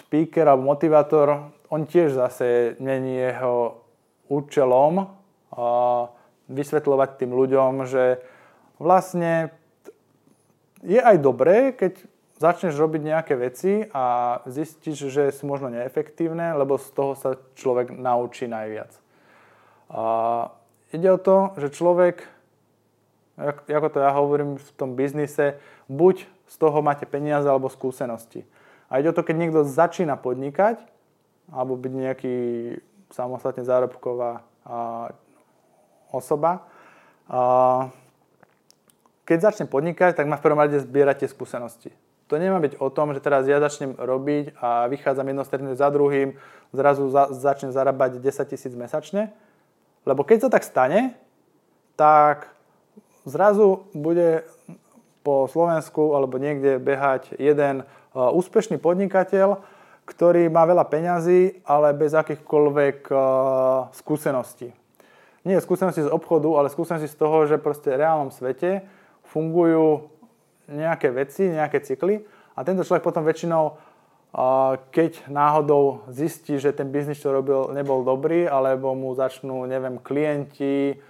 speaker 0.05 0.49
alebo 0.49 0.69
motivátor, 0.69 1.49
on 1.73 1.88
tiež 1.88 2.12
zase 2.12 2.76
není 2.81 3.17
jeho 3.17 3.85
účelom 4.28 5.09
vysvetľovať 6.49 7.11
tým 7.17 7.33
ľuďom, 7.33 7.73
že 7.88 8.21
vlastne 8.81 9.52
je 10.85 11.00
aj 11.00 11.17
dobré, 11.21 11.73
keď 11.73 11.99
začneš 12.38 12.78
robiť 12.78 13.02
nejaké 13.02 13.35
veci 13.35 13.83
a 13.90 14.38
zistíš, 14.47 15.11
že 15.11 15.35
sú 15.35 15.50
možno 15.50 15.75
neefektívne, 15.75 16.55
lebo 16.55 16.78
z 16.78 16.88
toho 16.95 17.12
sa 17.19 17.35
človek 17.59 17.90
naučí 17.90 18.47
najviac. 18.47 19.08
A 19.88 20.02
ide 20.92 21.09
o 21.09 21.18
to, 21.21 21.57
že 21.57 21.73
človek, 21.73 22.25
ako 23.68 23.88
to 23.88 23.99
ja 24.00 24.11
hovorím 24.12 24.61
v 24.61 24.71
tom 24.76 24.92
biznise, 24.97 25.57
buď 25.88 26.28
z 26.49 26.54
toho 26.57 26.80
máte 26.80 27.04
peniaze 27.04 27.49
alebo 27.49 27.73
skúsenosti. 27.73 28.45
A 28.88 29.00
ide 29.00 29.12
o 29.12 29.16
to, 29.16 29.25
keď 29.25 29.37
niekto 29.37 29.61
začína 29.68 30.16
podnikať, 30.16 30.80
alebo 31.52 31.76
byť 31.76 31.92
nejaký 31.92 32.37
samostatne 33.12 33.64
zárobková 33.64 34.45
osoba, 36.12 36.64
a, 37.28 37.88
keď 39.28 39.52
začne 39.52 39.66
podnikať, 39.68 40.16
tak 40.16 40.25
má 40.25 40.40
v 40.40 40.45
prvom 40.45 40.61
rade 40.61 40.80
zbierať 40.80 41.25
tie 41.25 41.28
skúsenosti. 41.28 41.92
To 42.33 42.37
nemá 42.37 42.61
byť 42.61 42.80
o 42.80 42.88
tom, 42.92 43.12
že 43.16 43.25
teraz 43.25 43.49
ja 43.49 43.61
začnem 43.61 43.97
robiť 43.97 44.57
a 44.61 44.88
vychádzam 44.88 45.28
jedno 45.33 45.45
stretnutie 45.45 45.76
za 45.76 45.88
druhým, 45.88 46.37
zrazu 46.73 47.09
za, 47.09 47.33
začnem 47.33 47.73
zarábať 47.73 48.21
10 48.21 48.52
tisíc 48.52 48.73
mesačne. 48.73 49.33
Lebo 50.09 50.25
keď 50.25 50.49
sa 50.49 50.55
tak 50.57 50.65
stane, 50.65 51.12
tak 52.00 52.49
zrazu 53.29 53.85
bude 53.93 54.49
po 55.21 55.45
Slovensku 55.53 56.17
alebo 56.17 56.41
niekde 56.41 56.81
behať 56.81 57.37
jeden 57.37 57.85
úspešný 58.17 58.81
podnikateľ, 58.81 59.61
ktorý 60.09 60.49
má 60.49 60.65
veľa 60.65 60.88
peňazí, 60.88 61.61
ale 61.69 61.93
bez 61.93 62.17
akýchkoľvek 62.17 63.12
skúseností. 63.93 64.73
Nie 65.45 65.61
skúsenosti 65.61 66.09
z 66.09 66.09
obchodu, 66.09 66.49
ale 66.57 66.73
skúsenosti 66.73 67.12
z 67.12 67.17
toho, 67.21 67.45
že 67.45 67.61
proste 67.61 67.93
v 67.93 68.00
reálnom 68.00 68.33
svete 68.33 68.88
fungujú 69.29 70.09
nejaké 70.73 71.12
veci, 71.12 71.53
nejaké 71.53 71.85
cykly 71.85 72.25
a 72.57 72.65
tento 72.65 72.81
človek 72.81 73.05
potom 73.05 73.29
väčšinou, 73.29 73.77
keď 74.93 75.25
náhodou 75.33 76.05
zistí, 76.13 76.61
že 76.61 76.77
ten 76.77 76.93
biznis, 76.93 77.19
čo 77.19 77.33
robil, 77.33 77.73
nebol 77.73 78.05
dobrý, 78.05 78.45
alebo 78.45 78.93
mu 78.93 79.17
začnú, 79.17 79.65
neviem, 79.65 79.97
klienti 79.99 81.01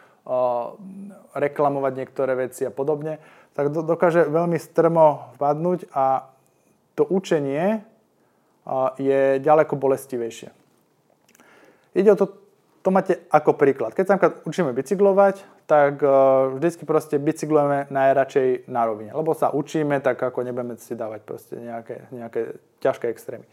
reklamovať 1.34 1.92
niektoré 1.98 2.36
veci 2.36 2.68
a 2.68 2.70
podobne, 2.70 3.18
tak 3.58 3.74
dokáže 3.74 4.28
veľmi 4.28 4.60
strmo 4.60 5.34
vpadnúť 5.34 5.90
a 5.90 6.30
to 6.94 7.02
učenie 7.08 7.82
je 9.00 9.40
ďaleko 9.42 9.74
bolestivejšie. 9.74 10.52
Ide 11.96 12.14
o 12.14 12.20
to, 12.20 12.26
to 12.84 12.94
máte 12.94 13.18
ako 13.32 13.56
príklad. 13.58 13.96
Keď 13.96 14.04
sa 14.06 14.20
učíme 14.46 14.70
bicyklovať, 14.76 15.42
tak 15.68 16.00
uh, 16.00 16.48
vždycky 16.56 16.88
proste 16.88 17.20
bicyklujeme 17.20 17.92
najradšej 17.92 18.72
na 18.72 18.88
rovine. 18.88 19.12
Lebo 19.12 19.36
sa 19.36 19.52
učíme, 19.52 20.00
tak 20.00 20.16
ako 20.16 20.40
nebudeme 20.40 20.80
si 20.80 20.96
dávať 20.96 21.20
proste 21.28 21.60
nejaké, 21.60 22.08
nejaké 22.08 22.56
ťažké 22.80 23.12
extrémy. 23.12 23.44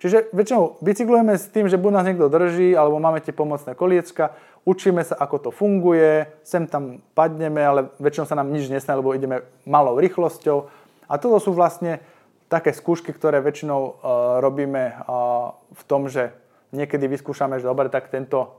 Čiže 0.00 0.32
väčšinou 0.32 0.80
bicyklujeme 0.80 1.36
s 1.36 1.52
tým, 1.52 1.68
že 1.68 1.76
buď 1.76 1.92
nás 1.92 2.08
niekto 2.08 2.32
drží, 2.32 2.72
alebo 2.72 2.96
máme 2.96 3.20
tie 3.20 3.36
pomocné 3.36 3.76
koliecka, 3.76 4.32
učíme 4.64 5.04
sa, 5.04 5.20
ako 5.20 5.36
to 5.36 5.50
funguje, 5.52 6.24
sem 6.40 6.64
tam 6.64 7.04
padneme, 7.12 7.60
ale 7.60 7.92
väčšinou 8.00 8.24
sa 8.24 8.40
nám 8.40 8.48
nič 8.48 8.72
nestane, 8.72 8.96
lebo 8.96 9.12
ideme 9.12 9.44
malou 9.68 10.00
rýchlosťou. 10.00 10.72
A 11.04 11.20
toto 11.20 11.36
sú 11.44 11.52
vlastne 11.52 12.00
také 12.48 12.72
skúšky, 12.72 13.12
ktoré 13.12 13.44
väčšinou 13.44 13.80
uh, 13.84 13.92
robíme 14.40 14.96
uh, 15.04 15.52
v 15.76 15.82
tom, 15.84 16.08
že 16.08 16.32
niekedy 16.72 17.04
vyskúšame, 17.04 17.60
že 17.60 17.68
dobre, 17.68 17.92
tak 17.92 18.08
tento 18.08 18.56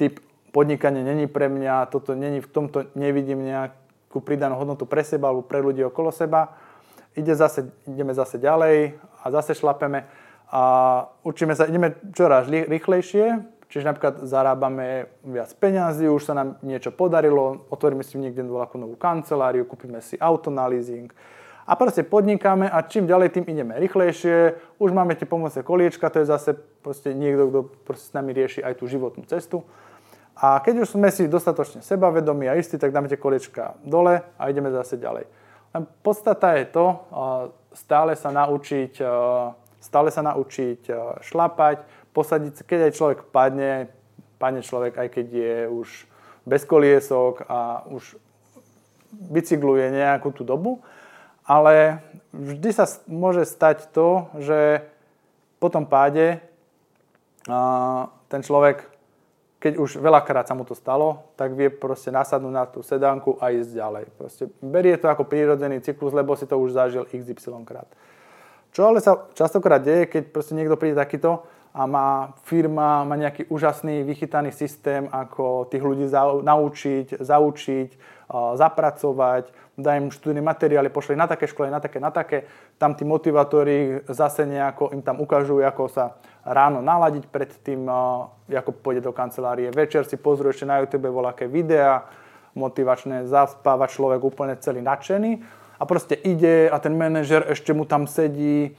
typ 0.00 0.16
podnikania 0.52 1.02
není 1.02 1.26
pre 1.26 1.48
mňa, 1.48 1.88
toto 1.88 2.14
není, 2.14 2.44
v 2.44 2.46
tomto 2.52 2.86
nevidím 2.94 3.42
nejakú 3.42 4.20
pridanú 4.20 4.60
hodnotu 4.60 4.84
pre 4.84 5.00
seba 5.02 5.32
alebo 5.32 5.42
pre 5.42 5.64
ľudí 5.64 5.80
okolo 5.82 6.12
seba. 6.12 6.54
Ide 7.16 7.34
zase, 7.34 7.72
ideme 7.88 8.12
zase 8.12 8.36
ďalej 8.36 9.00
a 9.24 9.24
zase 9.32 9.56
šlapeme 9.56 10.04
a 10.52 10.62
učíme 11.24 11.56
sa, 11.56 11.64
ideme 11.64 11.96
čoraz 12.12 12.48
rýchlejšie, 12.48 13.40
čiže 13.72 13.88
napríklad 13.88 14.28
zarábame 14.28 15.08
viac 15.24 15.48
peňazí, 15.56 16.08
už 16.08 16.28
sa 16.28 16.36
nám 16.36 16.60
niečo 16.60 16.92
podarilo, 16.92 17.64
otvoríme 17.72 18.04
si 18.04 18.20
niekde 18.20 18.44
nejakú 18.44 18.76
novú 18.76 18.96
kanceláriu, 19.00 19.64
kúpime 19.64 20.04
si 20.04 20.20
auto 20.20 20.52
na 20.52 20.68
leasing 20.68 21.08
a 21.66 21.72
proste 21.78 22.02
podnikáme 22.02 22.66
a 22.66 22.82
čím 22.82 23.06
ďalej, 23.06 23.38
tým 23.38 23.46
ideme 23.46 23.78
rýchlejšie, 23.78 24.58
už 24.82 24.90
máme 24.90 25.14
tie 25.14 25.24
pomocné 25.24 25.62
koliečka, 25.62 26.10
to 26.10 26.20
je 26.20 26.26
zase 26.26 26.58
proste 26.82 27.14
niekto, 27.14 27.48
kto 27.48 27.60
proste 27.86 28.06
s 28.10 28.14
nami 28.16 28.34
rieši 28.34 28.60
aj 28.66 28.82
tú 28.82 28.90
životnú 28.90 29.22
cestu. 29.30 29.62
A 30.42 30.58
keď 30.58 30.82
už 30.82 30.98
sme 30.98 31.06
si 31.14 31.30
dostatočne 31.30 31.86
sebavedomí 31.86 32.50
a 32.50 32.58
istí, 32.58 32.74
tak 32.74 32.90
dáme 32.90 33.06
tie 33.06 33.14
koliečka 33.14 33.78
dole 33.86 34.26
a 34.34 34.42
ideme 34.50 34.74
zase 34.74 34.98
ďalej. 34.98 35.30
Len 35.70 35.84
podstata 36.02 36.58
je 36.58 36.66
to, 36.66 36.86
stále 37.70 38.18
sa 38.18 38.34
naučiť 38.34 38.98
stále 39.82 40.14
sa 40.14 40.22
naučiť 40.22 40.86
šlapať, 41.26 41.82
posadiť 42.14 42.52
sa, 42.54 42.62
keď 42.62 42.80
aj 42.86 42.92
človek 42.94 43.18
padne, 43.34 43.90
padne 44.38 44.62
človek, 44.62 44.94
aj 44.94 45.08
keď 45.10 45.26
je 45.26 45.56
už 45.66 45.88
bez 46.46 46.62
koliesok 46.62 47.42
a 47.50 47.82
už 47.90 48.14
bicykluje 49.10 49.90
nejakú 49.90 50.30
tú 50.30 50.46
dobu, 50.46 50.78
ale 51.42 51.98
vždy 52.30 52.70
sa 52.70 52.86
môže 53.10 53.42
stať 53.42 53.90
to, 53.90 54.30
že 54.38 54.86
po 55.58 55.66
tom 55.66 55.82
páde 55.82 56.38
ten 58.30 58.40
človek, 58.46 58.86
keď 59.62 59.78
už 59.78 60.02
veľakrát 60.02 60.50
sa 60.50 60.58
mu 60.58 60.66
to 60.66 60.74
stalo, 60.74 61.30
tak 61.38 61.54
vie 61.54 61.70
proste 61.70 62.10
nasadnúť 62.10 62.50
na 62.50 62.66
tú 62.66 62.82
sedánku 62.82 63.38
a 63.38 63.54
ísť 63.54 63.78
ďalej. 63.78 64.04
Proste 64.18 64.50
berie 64.58 64.98
to 64.98 65.06
ako 65.06 65.22
prírodzený 65.22 65.78
cyklus, 65.78 66.10
lebo 66.10 66.34
si 66.34 66.50
to 66.50 66.58
už 66.58 66.74
zažil 66.74 67.06
XY 67.06 67.62
krát. 67.62 67.86
Čo 68.74 68.90
ale 68.90 68.98
sa 68.98 69.30
častokrát 69.38 69.78
deje, 69.78 70.10
keď 70.10 70.34
proste 70.34 70.58
niekto 70.58 70.74
príde 70.74 70.98
takýto 70.98 71.46
a 71.70 71.86
má 71.86 72.34
firma, 72.42 73.06
má 73.06 73.14
nejaký 73.14 73.46
úžasný, 73.54 74.02
vychytaný 74.02 74.50
systém, 74.50 75.06
ako 75.08 75.70
tých 75.70 75.80
ľudí 75.80 76.10
za, 76.10 76.26
naučiť, 76.42 77.22
zaučiť, 77.22 77.90
zapracovať, 78.32 79.44
dá 79.78 79.96
im 79.96 80.10
študijné 80.10 80.42
materiály, 80.42 80.88
pošli 80.90 81.14
na 81.14 81.30
také 81.30 81.46
škole, 81.46 81.70
na 81.70 81.80
také, 81.80 82.02
na 82.02 82.10
také. 82.10 82.50
Tam 82.76 82.98
tí 82.98 83.04
motivátori 83.06 84.02
zase 84.10 84.42
nejako 84.42 84.90
im 84.90 85.06
tam 85.06 85.22
ukážu, 85.22 85.62
ako 85.62 85.86
sa 85.88 86.18
ráno 86.42 86.82
naladiť 86.82 87.24
pred 87.30 87.50
tým, 87.62 87.86
uh, 87.86 88.28
ako 88.50 88.74
pôjde 88.82 89.06
do 89.06 89.14
kancelárie. 89.14 89.70
Večer 89.70 90.06
si 90.06 90.18
pozrú 90.18 90.50
ešte 90.50 90.66
na 90.66 90.82
YouTube 90.82 91.08
voľaké 91.08 91.46
videá, 91.46 92.06
motivačné, 92.52 93.24
zaspáva 93.26 93.88
človek 93.88 94.20
úplne 94.20 94.60
celý 94.60 94.84
nadšený 94.84 95.40
a 95.80 95.82
proste 95.88 96.14
ide 96.14 96.68
a 96.68 96.76
ten 96.78 96.92
manažer 96.94 97.48
ešte 97.48 97.72
mu 97.72 97.88
tam 97.88 98.04
sedí 98.04 98.76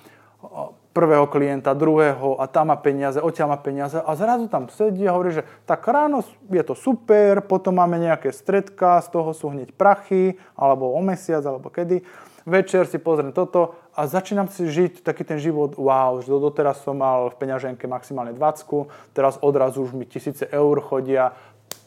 prvého 0.93 1.25
klienta, 1.25 1.73
druhého 1.73 2.37
a 2.37 2.45
tam 2.45 2.69
má 2.69 2.77
peniaze, 2.77 3.17
odtiaľ 3.17 3.57
má 3.57 3.59
peniaze 3.59 3.97
a 3.97 4.11
zrazu 4.13 4.45
tam 4.45 4.69
sedí 4.69 5.09
a 5.09 5.17
hovorí, 5.17 5.33
že 5.33 5.43
tak 5.65 5.81
ráno 5.89 6.21
je 6.53 6.61
to 6.61 6.77
super, 6.77 7.41
potom 7.41 7.81
máme 7.81 7.97
nejaké 7.97 8.29
stredka, 8.29 9.01
z 9.01 9.09
toho 9.09 9.33
sú 9.33 9.49
hneď 9.49 9.73
prachy, 9.73 10.37
alebo 10.53 10.93
o 10.93 11.01
mesiac, 11.01 11.41
alebo 11.41 11.73
kedy. 11.73 12.05
Večer 12.45 12.85
si 12.85 13.01
pozriem 13.01 13.33
toto 13.33 13.73
a 13.93 14.09
začínam 14.09 14.49
si 14.49 14.65
žiť 14.65 15.05
taký 15.05 15.21
ten 15.21 15.37
život, 15.37 15.77
wow, 15.77 16.17
že 16.17 16.33
doteraz 16.33 16.81
som 16.81 16.97
mal 16.97 17.29
v 17.29 17.37
peňaženke 17.37 17.85
maximálne 17.85 18.33
20, 18.33 19.13
teraz 19.13 19.37
odrazu 19.37 19.85
už 19.85 19.93
mi 19.93 20.09
tisíce 20.09 20.49
eur 20.49 20.81
chodia, 20.81 21.37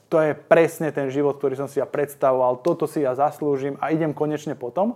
to 0.06 0.22
je 0.22 0.38
presne 0.38 0.94
ten 0.94 1.10
život, 1.10 1.34
ktorý 1.34 1.58
som 1.58 1.66
si 1.66 1.82
ja 1.82 1.86
predstavoval, 1.86 2.62
toto 2.62 2.86
si 2.86 3.02
ja 3.02 3.18
zaslúžim 3.18 3.74
a 3.82 3.90
idem 3.90 4.14
konečne 4.14 4.54
potom. 4.54 4.94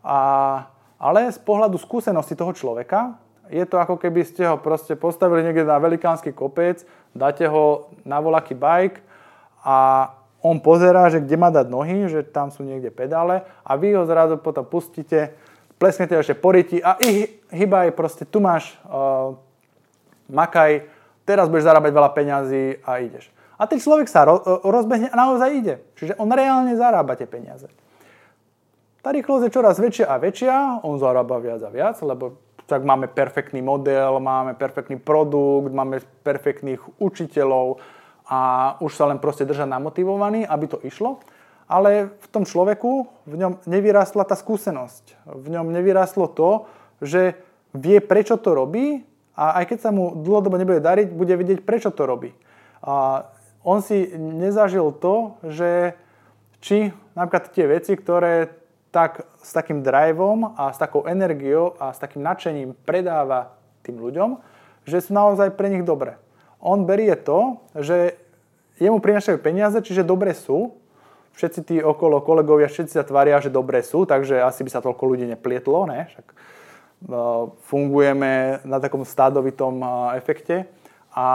A, 0.00 0.64
ale 0.96 1.28
z 1.28 1.36
pohľadu 1.44 1.76
skúsenosti 1.76 2.32
toho 2.32 2.56
človeka 2.56 3.20
je 3.52 3.66
to 3.68 3.76
ako 3.76 4.00
keby 4.00 4.24
ste 4.24 4.48
ho 4.48 4.56
proste 4.56 4.96
postavili 4.96 5.44
niekde 5.44 5.68
na 5.68 5.76
velikánsky 5.76 6.32
kopec, 6.32 6.88
dáte 7.12 7.44
ho 7.44 7.92
na 8.08 8.16
volaký 8.16 8.56
bike 8.56 9.04
a 9.60 10.08
on 10.40 10.56
pozerá, 10.56 11.12
že 11.12 11.20
kde 11.20 11.36
má 11.36 11.52
dať 11.52 11.68
nohy, 11.68 12.08
že 12.08 12.24
tam 12.24 12.48
sú 12.48 12.64
niekde 12.64 12.88
pedále 12.88 13.44
a 13.60 13.76
vy 13.76 13.92
ho 13.92 14.08
zrazu 14.08 14.40
potom 14.40 14.64
pustíte, 14.64 15.36
plesknete 15.80 16.12
ešte 16.20 16.36
poriti 16.36 16.76
a 16.76 17.00
ich 17.00 17.40
hýbaj, 17.48 17.96
proste 17.96 18.28
tu 18.28 18.44
máš, 18.44 18.76
uh, 18.84 19.32
makaj, 20.28 20.84
teraz 21.24 21.48
budeš 21.48 21.72
zarábať 21.72 21.90
veľa 21.96 22.10
peňazí 22.12 22.84
a 22.84 23.00
ideš. 23.00 23.32
A 23.56 23.64
ten 23.64 23.80
človek 23.80 24.04
sa 24.04 24.28
ro- 24.28 24.60
rozbehne 24.60 25.08
a 25.08 25.16
naozaj 25.16 25.50
ide. 25.56 25.74
Čiže 25.96 26.20
on 26.20 26.28
reálne 26.28 26.76
zarába 26.76 27.16
tie 27.16 27.24
peniaze. 27.24 27.68
Tá 29.00 29.16
rýchlosť 29.16 29.48
je 29.48 29.56
čoraz 29.56 29.80
väčšia 29.80 30.12
a 30.12 30.20
väčšia, 30.20 30.84
on 30.84 31.00
zarába 31.00 31.40
viac 31.40 31.64
a 31.64 31.72
viac, 31.72 31.96
lebo 32.04 32.36
tak 32.68 32.84
máme 32.84 33.08
perfektný 33.08 33.64
model, 33.64 34.20
máme 34.20 34.54
perfektný 34.54 35.00
produkt, 35.00 35.72
máme 35.72 36.04
perfektných 36.20 37.00
učiteľov 37.00 37.80
a 38.28 38.40
už 38.78 38.92
sa 38.92 39.08
len 39.08 39.18
proste 39.18 39.48
držať 39.48 39.66
namotivovaný, 39.66 40.44
aby 40.44 40.64
to 40.68 40.78
išlo. 40.84 41.18
Ale 41.70 42.10
v 42.10 42.26
tom 42.34 42.42
človeku, 42.42 43.06
v 43.30 43.34
ňom 43.38 43.62
nevyrastla 43.70 44.26
tá 44.26 44.34
skúsenosť. 44.34 45.14
V 45.30 45.46
ňom 45.54 45.70
nevyrastlo 45.70 46.26
to, 46.26 46.66
že 46.98 47.38
vie, 47.70 48.02
prečo 48.02 48.34
to 48.34 48.58
robí 48.58 49.06
a 49.38 49.62
aj 49.62 49.70
keď 49.70 49.78
sa 49.78 49.90
mu 49.94 50.18
dlhodobo 50.18 50.58
nebude 50.58 50.82
dariť, 50.82 51.14
bude 51.14 51.30
vidieť, 51.38 51.62
prečo 51.62 51.94
to 51.94 52.10
robí. 52.10 52.34
A 52.82 53.22
on 53.62 53.86
si 53.86 54.10
nezažil 54.18 54.90
to, 54.98 55.38
že 55.46 55.94
či 56.58 56.90
napríklad 57.14 57.54
tie 57.54 57.64
veci, 57.70 57.94
ktoré 57.94 58.50
tak 58.90 59.22
s 59.38 59.54
takým 59.54 59.86
driveom 59.86 60.58
a 60.58 60.74
s 60.74 60.78
takou 60.82 61.06
energiou 61.06 61.78
a 61.78 61.94
s 61.94 62.02
takým 62.02 62.26
nadšením 62.26 62.74
predáva 62.82 63.54
tým 63.86 64.02
ľuďom, 64.02 64.42
že 64.84 64.98
sú 64.98 65.14
naozaj 65.14 65.54
pre 65.54 65.70
nich 65.70 65.86
dobré. 65.86 66.18
On 66.58 66.82
berie 66.84 67.14
to, 67.14 67.62
že 67.78 68.18
jemu 68.82 68.98
prinašajú 68.98 69.38
peniaze, 69.40 69.78
čiže 69.80 70.04
dobre 70.04 70.34
sú. 70.34 70.74
Všetci 71.40 71.60
tí 71.64 71.76
okolo 71.80 72.20
kolegovia, 72.20 72.68
všetci 72.68 73.00
sa 73.00 73.04
tvária, 73.08 73.40
že 73.40 73.48
dobre 73.48 73.80
sú, 73.80 74.04
takže 74.04 74.44
asi 74.44 74.60
by 74.60 74.76
sa 74.76 74.84
toľko 74.84 75.08
ľudí 75.08 75.24
neplietlo, 75.24 75.88
ne? 75.88 76.04
Však 76.12 76.26
uh, 76.28 77.48
fungujeme 77.64 78.60
na 78.68 78.76
takom 78.76 79.08
stádovitom 79.08 79.80
uh, 79.80 80.12
efekte 80.20 80.68
a 81.16 81.28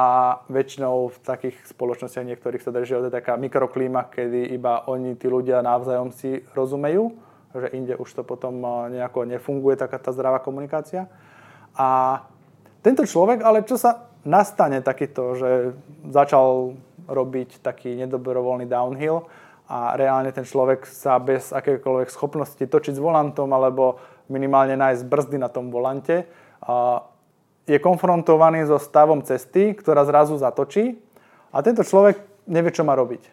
väčšinou 0.45 1.09
v 1.09 1.17
takých 1.25 1.57
spoločnostiach 1.73 2.21
niektorých 2.21 2.61
sa 2.61 2.69
držia, 2.69 3.01
to 3.01 3.09
taká 3.09 3.33
mikroklíma, 3.33 4.13
kedy 4.13 4.53
iba 4.53 4.85
oni, 4.85 5.17
tí 5.17 5.25
ľudia 5.25 5.65
navzájom 5.65 6.13
si 6.13 6.37
rozumejú, 6.53 7.09
že 7.57 7.73
inde 7.73 7.97
už 7.97 8.05
to 8.13 8.21
potom 8.21 8.61
nejako 8.93 9.25
nefunguje, 9.25 9.73
taká 9.73 9.97
tá 9.97 10.13
zdravá 10.13 10.37
komunikácia. 10.37 11.09
A 11.73 12.21
tento 12.85 13.01
človek, 13.09 13.41
ale 13.41 13.65
čo 13.65 13.81
sa 13.81 14.05
nastane 14.21 14.85
takýto, 14.85 15.33
že 15.33 15.73
začal 16.13 16.77
robiť 17.09 17.65
taký 17.65 17.97
nedobrovoľný 18.05 18.69
downhill 18.69 19.25
a 19.65 19.97
reálne 19.97 20.29
ten 20.29 20.45
človek 20.45 20.85
sa 20.85 21.17
bez 21.17 21.49
akékoľvek 21.49 22.09
schopnosti 22.13 22.61
točiť 22.61 22.93
s 22.97 23.01
volantom 23.01 23.49
alebo 23.49 23.97
minimálne 24.29 24.77
nájsť 24.77 25.03
brzdy 25.05 25.37
na 25.41 25.49
tom 25.49 25.73
volante, 25.73 26.29
je 27.65 27.77
konfrontovaný 27.81 28.69
so 28.69 28.77
stavom 28.77 29.25
cesty, 29.25 29.73
ktorá 29.73 30.05
zrazu 30.05 30.37
zatočí 30.37 31.01
a 31.49 31.65
tento 31.65 31.81
človek 31.81 32.21
nevie, 32.45 32.69
čo 32.69 32.85
má 32.85 32.93
robiť. 32.93 33.25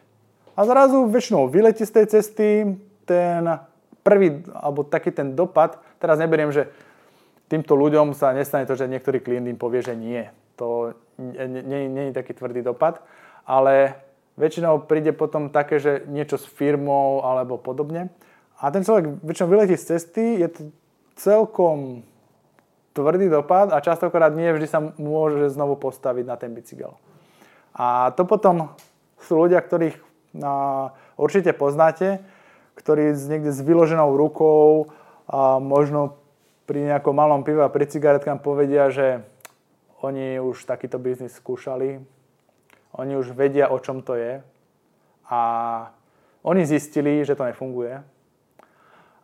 A 0.56 0.64
zrazu 0.64 1.08
väčšinou 1.08 1.48
vyletí 1.48 1.84
z 1.84 1.92
tej 1.92 2.06
cesty, 2.08 2.48
ten 3.04 3.44
prvý, 4.04 4.44
alebo 4.52 4.84
taký 4.84 5.12
ten 5.12 5.36
dopad, 5.36 5.80
teraz 6.00 6.16
neberiem, 6.16 6.52
že 6.52 6.68
týmto 7.48 7.76
ľuďom 7.76 8.16
sa 8.16 8.32
nestane 8.32 8.64
to, 8.64 8.76
že 8.76 8.88
niektorý 8.88 9.20
klient 9.20 9.48
im 9.48 9.60
povie, 9.60 9.84
že 9.84 9.92
nie. 9.92 10.28
To 10.56 10.96
nie, 11.20 11.88
nie 11.88 12.04
je 12.08 12.16
taký 12.16 12.36
tvrdý 12.36 12.64
dopad, 12.64 13.00
ale 13.44 14.00
väčšinou 14.36 14.88
príde 14.88 15.12
potom 15.12 15.52
také, 15.52 15.76
že 15.78 16.04
niečo 16.08 16.40
s 16.40 16.46
firmou 16.48 17.24
alebo 17.24 17.60
podobne. 17.60 18.08
A 18.62 18.70
ten 18.70 18.86
človek 18.86 19.20
väčšinou 19.20 19.48
vyletí 19.50 19.76
z 19.76 19.96
cesty, 19.96 20.38
je 20.38 20.48
to 20.48 20.60
celkom 21.18 22.06
tvrdý 22.92 23.28
dopad 23.28 23.72
a 23.72 23.80
častokrát 23.80 24.32
nie 24.32 24.52
vždy 24.52 24.66
sa 24.68 24.80
môže 25.00 25.48
znovu 25.52 25.76
postaviť 25.80 26.24
na 26.28 26.36
ten 26.36 26.52
bicykel. 26.52 26.96
A 27.72 28.12
to 28.12 28.28
potom 28.28 28.72
sú 29.24 29.40
ľudia, 29.40 29.60
ktorých 29.64 29.96
a, 30.44 30.92
určite 31.16 31.56
poznáte, 31.56 32.20
ktorí 32.76 33.16
niekde 33.16 33.52
s 33.52 33.60
vyloženou 33.60 34.16
rukou 34.16 34.92
a 35.28 35.60
možno 35.60 36.20
pri 36.68 36.88
nejakom 36.88 37.12
malom 37.16 37.44
pive 37.44 37.64
a 37.64 37.72
pri 37.72 37.88
cigaretkám 37.88 38.40
povedia, 38.40 38.92
že 38.92 39.24
oni 40.04 40.40
už 40.40 40.64
takýto 40.64 40.98
biznis 40.98 41.36
skúšali, 41.36 42.02
oni 42.96 43.16
už 43.16 43.32
vedia, 43.32 43.72
o 43.72 43.78
čom 43.80 44.04
to 44.04 44.14
je 44.14 44.42
a 45.30 45.40
oni 46.42 46.66
zistili, 46.66 47.24
že 47.24 47.38
to 47.38 47.46
nefunguje. 47.46 48.02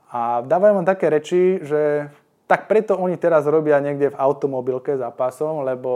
A 0.08 0.40
dávajú 0.40 0.72
vám 0.80 0.88
také 0.88 1.12
reči, 1.12 1.60
že 1.60 2.08
tak 2.48 2.64
preto 2.64 2.96
oni 2.96 3.20
teraz 3.20 3.44
robia 3.44 3.76
niekde 3.76 4.08
v 4.08 4.18
automobilke 4.18 4.96
za 4.96 5.12
pasom, 5.12 5.68
lebo 5.68 5.92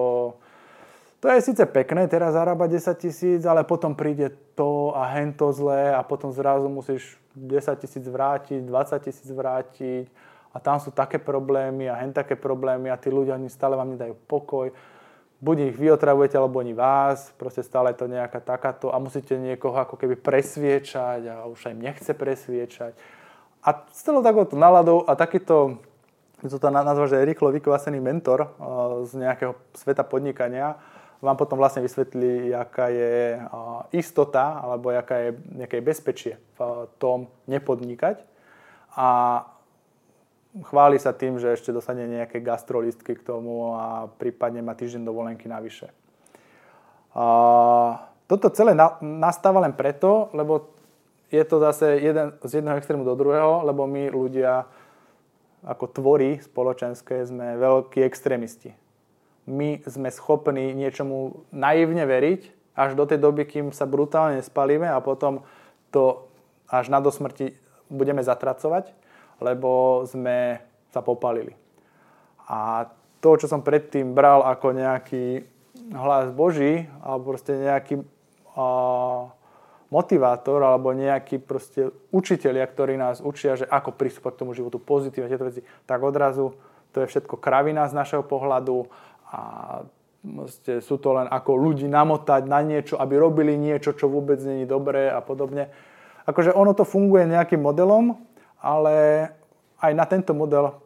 to 1.23 1.31
je 1.31 1.41
síce 1.41 1.65
pekné 1.71 2.11
teraz 2.11 2.35
zarábať 2.35 2.99
10 2.99 3.05
tisíc, 3.09 3.41
ale 3.47 3.65
potom 3.65 3.97
príde 3.97 4.35
to 4.59 4.93
a 4.93 5.07
hento 5.17 5.49
zlé 5.55 5.95
a 5.95 6.03
potom 6.05 6.35
zrazu 6.35 6.69
musíš 6.69 7.17
10 7.39 7.79
tisíc 7.79 8.05
vrátiť, 8.05 8.61
20 8.67 9.07
tisíc 9.07 9.31
vrátiť 9.31 10.11
a 10.53 10.61
tam 10.61 10.77
sú 10.77 10.93
také 10.93 11.17
problémy 11.17 11.89
a 11.89 11.97
hen 11.97 12.13
také 12.13 12.37
problémy 12.37 12.93
a 12.93 13.01
tí 13.01 13.09
ľudia 13.09 13.41
stále 13.49 13.79
vám 13.79 13.97
nedajú 13.97 14.13
pokoj. 14.29 14.75
Buď 15.43 15.75
ich 15.75 15.77
vy 15.77 15.91
otravujete, 15.91 16.39
alebo 16.39 16.63
oni 16.63 16.71
vás, 16.71 17.35
proste 17.35 17.67
stále 17.67 17.91
je 17.91 17.99
to 17.99 18.07
nejaká 18.07 18.39
takáto 18.39 18.95
a 18.95 19.03
musíte 19.03 19.35
niekoho 19.35 19.75
ako 19.75 19.99
keby 19.99 20.15
presviečať 20.15 21.21
a 21.27 21.35
už 21.51 21.59
sa 21.59 21.75
im 21.75 21.83
nechce 21.83 22.15
presviečať. 22.15 22.95
A 23.67 23.83
s 23.91 24.07
celou 24.07 24.23
takouto 24.23 24.55
naladou 24.55 25.03
a 25.03 25.19
takýto, 25.19 25.83
to 26.39 26.59
to 26.63 26.69
nazva, 26.71 27.11
že 27.11 27.27
rýchlo 27.27 27.51
vykvasený 27.51 27.99
mentor 27.99 28.55
z 29.03 29.19
nejakého 29.19 29.59
sveta 29.75 30.07
podnikania, 30.07 30.79
vám 31.23 31.39
potom 31.39 31.59
vlastne 31.59 31.83
vysvetlí, 31.87 32.55
aká 32.55 32.91
je 32.91 33.39
istota 33.95 34.63
alebo 34.63 34.91
aká 34.95 35.27
je, 35.27 35.31
nejaké 35.59 35.83
bezpečie 35.83 36.39
v 36.55 36.87
tom 37.03 37.31
nepodnikať. 37.47 38.23
A 38.95 39.43
chváli 40.61 41.01
sa 41.01 41.17
tým, 41.17 41.41
že 41.41 41.57
ešte 41.57 41.73
dostane 41.73 42.05
nejaké 42.05 42.45
gastrolistky 42.45 43.17
k 43.17 43.25
tomu 43.25 43.73
a 43.73 44.13
prípadne 44.21 44.61
má 44.61 44.77
týždeň 44.77 45.03
dovolenky 45.09 45.49
navyše. 45.49 45.89
A 47.17 47.25
toto 48.29 48.53
celé 48.53 48.77
na, 48.77 49.01
nastáva 49.01 49.65
len 49.65 49.73
preto, 49.73 50.29
lebo 50.37 50.73
je 51.33 51.41
to 51.49 51.57
zase 51.65 52.01
jeden, 52.05 52.37
z 52.45 52.61
jedného 52.61 52.77
extrému 52.77 53.05
do 53.05 53.17
druhého, 53.17 53.65
lebo 53.65 53.89
my 53.89 54.13
ľudia 54.13 54.69
ako 55.65 55.89
tvorí 55.89 56.43
spoločenské 56.45 57.25
sme 57.25 57.57
veľkí 57.57 58.05
extrémisti 58.05 58.77
my 59.47 59.83
sme 59.87 60.11
schopní 60.11 60.71
niečomu 60.75 61.43
naivne 61.51 62.07
veriť 62.07 62.75
až 62.79 62.95
do 62.95 63.05
tej 63.05 63.19
doby, 63.19 63.45
kým 63.45 63.75
sa 63.75 63.91
brutálne 63.91 64.39
spalíme 64.41 64.87
a 64.87 65.03
potom 65.03 65.43
to 65.91 66.31
až 66.71 66.89
na 66.89 67.03
dosmrti 67.03 67.59
budeme 67.93 68.23
zatracovať, 68.25 68.95
lebo 69.43 70.03
sme 70.07 70.63
sa 70.95 71.03
popalili. 71.03 71.53
A 72.47 72.87
to, 73.23 73.39
čo 73.39 73.47
som 73.47 73.63
predtým 73.63 74.15
bral 74.15 74.43
ako 74.43 74.75
nejaký 74.75 75.47
hlas 75.95 76.31
Boží, 76.31 76.87
alebo 77.03 77.35
proste 77.35 77.55
nejaký 77.59 78.03
uh, 78.03 79.31
motivátor, 79.93 80.59
alebo 80.65 80.97
nejaký 80.97 81.39
proste 81.39 81.93
učiteľia, 82.11 82.65
ktorí 82.67 82.95
nás 82.97 83.21
učia, 83.21 83.61
že 83.61 83.69
ako 83.69 83.93
pristúpať 83.95 84.33
k 84.35 84.41
tomu 84.41 84.53
životu 84.57 84.81
pozitívne, 84.81 85.29
tieto 85.29 85.47
veci, 85.47 85.63
tak 85.85 86.01
odrazu 86.01 86.57
to 86.93 87.01
je 87.05 87.09
všetko 87.09 87.41
kravina 87.41 87.89
z 87.89 87.97
našeho 87.97 88.25
pohľadu 88.25 88.89
a 89.33 89.41
vlastne 90.23 90.79
sú 90.85 91.01
to 91.01 91.17
len 91.17 91.27
ako 91.27 91.57
ľudí 91.57 91.89
namotať 91.89 92.47
na 92.47 92.61
niečo, 92.63 93.01
aby 93.01 93.17
robili 93.19 93.57
niečo, 93.59 93.97
čo 93.97 94.07
vôbec 94.07 94.39
není 94.45 94.69
dobré 94.69 95.09
a 95.09 95.19
podobne. 95.25 95.73
Akože 96.29 96.55
ono 96.55 96.77
to 96.77 96.87
funguje 96.87 97.27
nejakým 97.27 97.59
modelom, 97.59 98.15
ale 98.63 99.29
aj 99.83 99.93
na 99.99 100.07
tento 100.07 100.31
model 100.33 100.79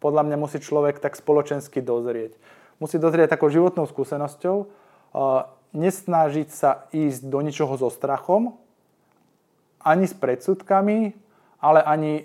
podľa 0.00 0.24
mňa 0.24 0.36
musí 0.40 0.56
človek 0.56 0.96
tak 0.96 1.12
spoločensky 1.12 1.84
dozrieť. 1.84 2.32
Musí 2.80 2.96
dozrieť 2.96 3.36
takou 3.36 3.52
životnou 3.52 3.84
skúsenosťou, 3.84 4.68
nesnažiť 5.76 6.48
sa 6.48 6.88
ísť 6.92 7.28
do 7.28 7.38
ničoho 7.44 7.76
so 7.76 7.92
strachom, 7.92 8.56
ani 9.84 10.08
s 10.08 10.16
predsudkami, 10.16 11.12
ale 11.60 11.80
ani 11.84 12.24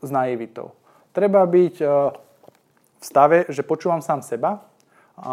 s 0.00 0.08
naivitou. 0.08 0.76
Treba 1.16 1.44
byť 1.48 1.74
v 1.80 3.04
stave, 3.04 3.48
že 3.48 3.64
počúvam 3.64 4.04
sám 4.04 4.20
seba, 4.20 4.64
a 5.20 5.32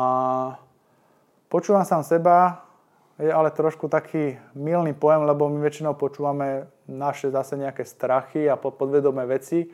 počúvam 1.47 1.87
sám 1.87 2.03
seba, 2.03 2.67
je 3.15 3.31
ale 3.31 3.55
trošku 3.55 3.87
taký 3.87 4.35
milný 4.51 4.91
pojem, 4.91 5.23
lebo 5.23 5.47
my 5.47 5.63
väčšinou 5.63 5.95
počúvame 5.95 6.67
naše 6.87 7.29
zase 7.29 7.59
nejaké 7.59 7.83
strachy 7.83 8.47
a 8.47 8.55
podvedomé 8.55 9.27
veci, 9.27 9.67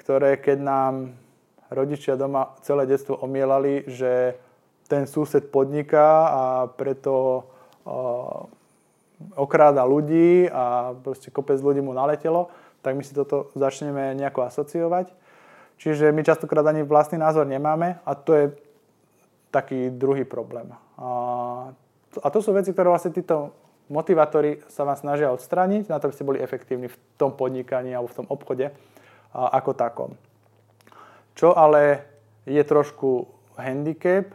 ktoré 0.00 0.40
keď 0.40 0.58
nám 0.58 0.94
rodičia 1.68 2.16
doma 2.16 2.56
celé 2.64 2.88
detstvo 2.88 3.20
omielali, 3.20 3.84
že 3.84 4.36
ten 4.88 5.04
sused 5.04 5.52
podniká 5.52 6.08
a 6.32 6.42
preto 6.72 7.44
uh, 7.84 8.48
okráda 9.36 9.84
ľudí 9.84 10.48
a 10.48 10.96
proste 10.96 11.28
kopec 11.28 11.60
ľudí 11.60 11.84
mu 11.84 11.92
naletelo, 11.92 12.48
tak 12.80 12.96
my 12.96 13.04
si 13.04 13.12
toto 13.12 13.52
začneme 13.52 14.16
nejako 14.16 14.48
asociovať. 14.48 15.12
Čiže 15.78 16.10
my 16.10 16.24
častokrát 16.24 16.64
ani 16.66 16.82
vlastný 16.82 17.20
názor 17.20 17.46
nemáme 17.46 18.00
a 18.02 18.12
to 18.16 18.32
je 18.34 18.44
taký 19.52 19.92
druhý 19.92 20.24
problém. 20.24 20.72
A, 20.98 21.08
a 22.18 22.28
to 22.32 22.42
sú 22.42 22.50
veci, 22.56 22.72
ktoré 22.72 22.88
vlastne 22.90 23.14
títo 23.14 23.54
motivátori 23.88 24.60
sa 24.68 24.84
vám 24.84 24.96
snažia 24.96 25.32
odstrániť, 25.32 25.88
na 25.88 26.00
to, 26.00 26.08
aby 26.08 26.16
ste 26.16 26.28
boli 26.28 26.38
efektívni 26.40 26.88
v 26.92 26.96
tom 27.16 27.32
podnikaní 27.32 27.92
alebo 27.92 28.12
v 28.12 28.18
tom 28.24 28.28
obchode 28.28 28.72
ako 29.32 29.72
takom. 29.76 30.10
Čo 31.36 31.52
ale 31.56 32.04
je 32.48 32.60
trošku 32.64 33.28
handicap, 33.60 34.32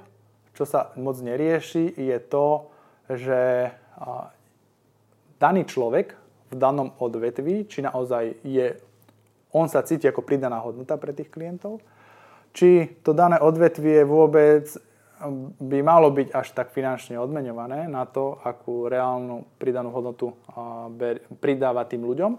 čo 0.54 0.64
sa 0.70 0.94
moc 1.00 1.18
nerieši, 1.18 1.98
je 1.98 2.18
to, 2.22 2.70
že 3.10 3.74
daný 5.42 5.66
človek 5.66 6.14
v 6.54 6.56
danom 6.56 6.94
odvetví, 7.02 7.66
či 7.66 7.82
naozaj 7.82 8.46
je, 8.46 8.78
on 9.50 9.66
sa 9.66 9.82
cíti 9.82 10.06
ako 10.06 10.22
pridaná 10.22 10.62
hodnota 10.62 10.96
pre 11.02 11.12
tých 11.12 11.34
klientov, 11.34 11.82
či 12.54 13.02
to 13.02 13.18
dané 13.18 13.42
odvetvie 13.42 14.06
vôbec 14.06 14.70
by 15.60 15.80
malo 15.84 16.12
byť 16.12 16.36
až 16.36 16.48
tak 16.52 16.76
finančne 16.76 17.16
odmeňované 17.20 17.88
na 17.88 18.04
to, 18.04 18.40
akú 18.44 18.92
reálnu 18.92 19.48
pridanú 19.58 19.90
hodnotu 19.96 20.36
pridáva 21.40 21.88
tým 21.88 22.04
ľuďom. 22.04 22.32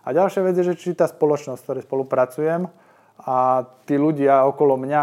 A 0.00 0.08
ďalšia 0.16 0.40
vec 0.46 0.56
je, 0.56 0.72
že 0.72 0.78
či 0.78 0.96
tá 0.96 1.04
spoločnosť, 1.04 1.60
v 1.60 1.66
ktorej 1.66 1.84
spolupracujem 1.84 2.62
a 3.20 3.36
tí 3.84 4.00
ľudia 4.00 4.48
okolo 4.48 4.80
mňa, 4.80 5.02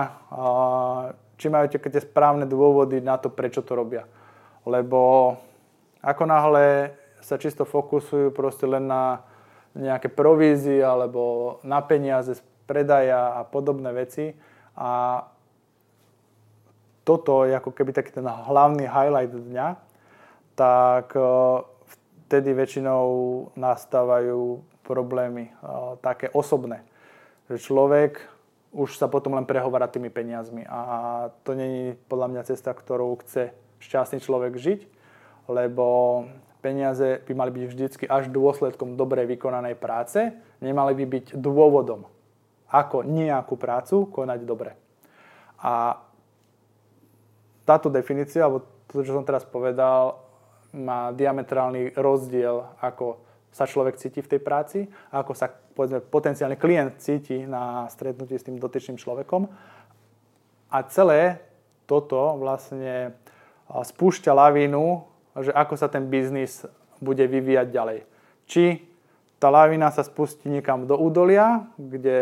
či 1.38 1.54
majú 1.54 1.66
tie 1.70 2.02
správne 2.02 2.50
dôvody 2.50 2.98
na 2.98 3.22
to, 3.22 3.30
prečo 3.30 3.62
to 3.62 3.78
robia. 3.78 4.10
Lebo 4.66 5.36
ako 6.02 6.24
náhle 6.26 6.98
sa 7.22 7.38
čisto 7.38 7.68
fokusujú 7.68 8.34
proste 8.34 8.66
len 8.66 8.90
na 8.90 9.22
nejaké 9.78 10.10
provízie 10.10 10.82
alebo 10.82 11.58
na 11.62 11.86
peniaze 11.86 12.34
z 12.34 12.42
predaja 12.66 13.38
a 13.38 13.46
podobné 13.46 13.94
veci 13.94 14.34
a 14.74 15.22
toto 17.08 17.48
je 17.48 17.56
ako 17.56 17.72
keby 17.72 17.96
taký 17.96 18.12
ten 18.12 18.28
hlavný 18.28 18.84
highlight 18.84 19.32
dňa, 19.32 19.80
tak 20.60 21.16
e, 21.16 21.24
vtedy 22.28 22.52
väčšinou 22.52 23.08
nastávajú 23.56 24.60
problémy 24.84 25.48
e, 25.48 25.52
také 26.04 26.28
osobné. 26.36 26.84
Že 27.48 27.64
človek 27.64 28.20
už 28.76 29.00
sa 29.00 29.08
potom 29.08 29.40
len 29.40 29.48
prehovára 29.48 29.88
tými 29.88 30.12
peniazmi 30.12 30.68
a 30.68 31.32
to 31.48 31.56
není 31.56 31.96
podľa 32.12 32.28
mňa 32.28 32.42
cesta, 32.52 32.76
ktorou 32.76 33.16
chce 33.24 33.56
šťastný 33.80 34.20
človek 34.20 34.60
žiť, 34.60 34.80
lebo 35.48 36.28
peniaze 36.60 37.24
by 37.24 37.32
mali 37.32 37.56
byť 37.56 37.64
vždycky 37.72 38.04
až 38.04 38.28
dôsledkom 38.28 39.00
dobre 39.00 39.24
vykonanej 39.24 39.80
práce, 39.80 40.36
nemali 40.60 40.92
by 41.00 41.06
byť 41.08 41.26
dôvodom, 41.40 42.04
ako 42.68 43.08
nejakú 43.08 43.56
prácu 43.56 44.12
konať 44.12 44.44
dobre. 44.44 44.76
A 45.64 46.04
táto 47.68 47.92
definícia, 47.92 48.48
alebo 48.48 48.64
to, 48.88 49.04
čo 49.04 49.12
som 49.12 49.28
teraz 49.28 49.44
povedal, 49.44 50.24
má 50.72 51.12
diametrálny 51.12 52.00
rozdiel, 52.00 52.64
ako 52.80 53.20
sa 53.52 53.68
človek 53.68 54.00
cíti 54.00 54.22
v 54.22 54.32
tej 54.38 54.42
práci 54.44 54.80
ako 55.10 55.34
sa 55.34 55.50
povedzme, 55.50 56.02
potenciálny 56.04 56.58
klient 56.58 56.98
cíti 56.98 57.46
na 57.46 57.86
stretnutí 57.90 58.34
s 58.38 58.46
tým 58.46 58.58
dotyčným 58.58 58.98
človekom. 58.98 59.46
A 60.68 60.78
celé 60.90 61.42
toto 61.86 62.36
vlastne 62.38 63.14
spúšťa 63.70 64.34
lavínu, 64.34 65.06
že 65.38 65.54
ako 65.54 65.74
sa 65.78 65.88
ten 65.88 66.10
biznis 66.10 66.66
bude 66.98 67.24
vyvíjať 67.24 67.68
ďalej. 67.70 68.00
Či 68.50 68.82
tá 69.38 69.54
lavína 69.54 69.94
sa 69.94 70.02
spustí 70.02 70.50
niekam 70.50 70.90
do 70.90 70.98
údolia, 70.98 71.70
kde 71.78 72.20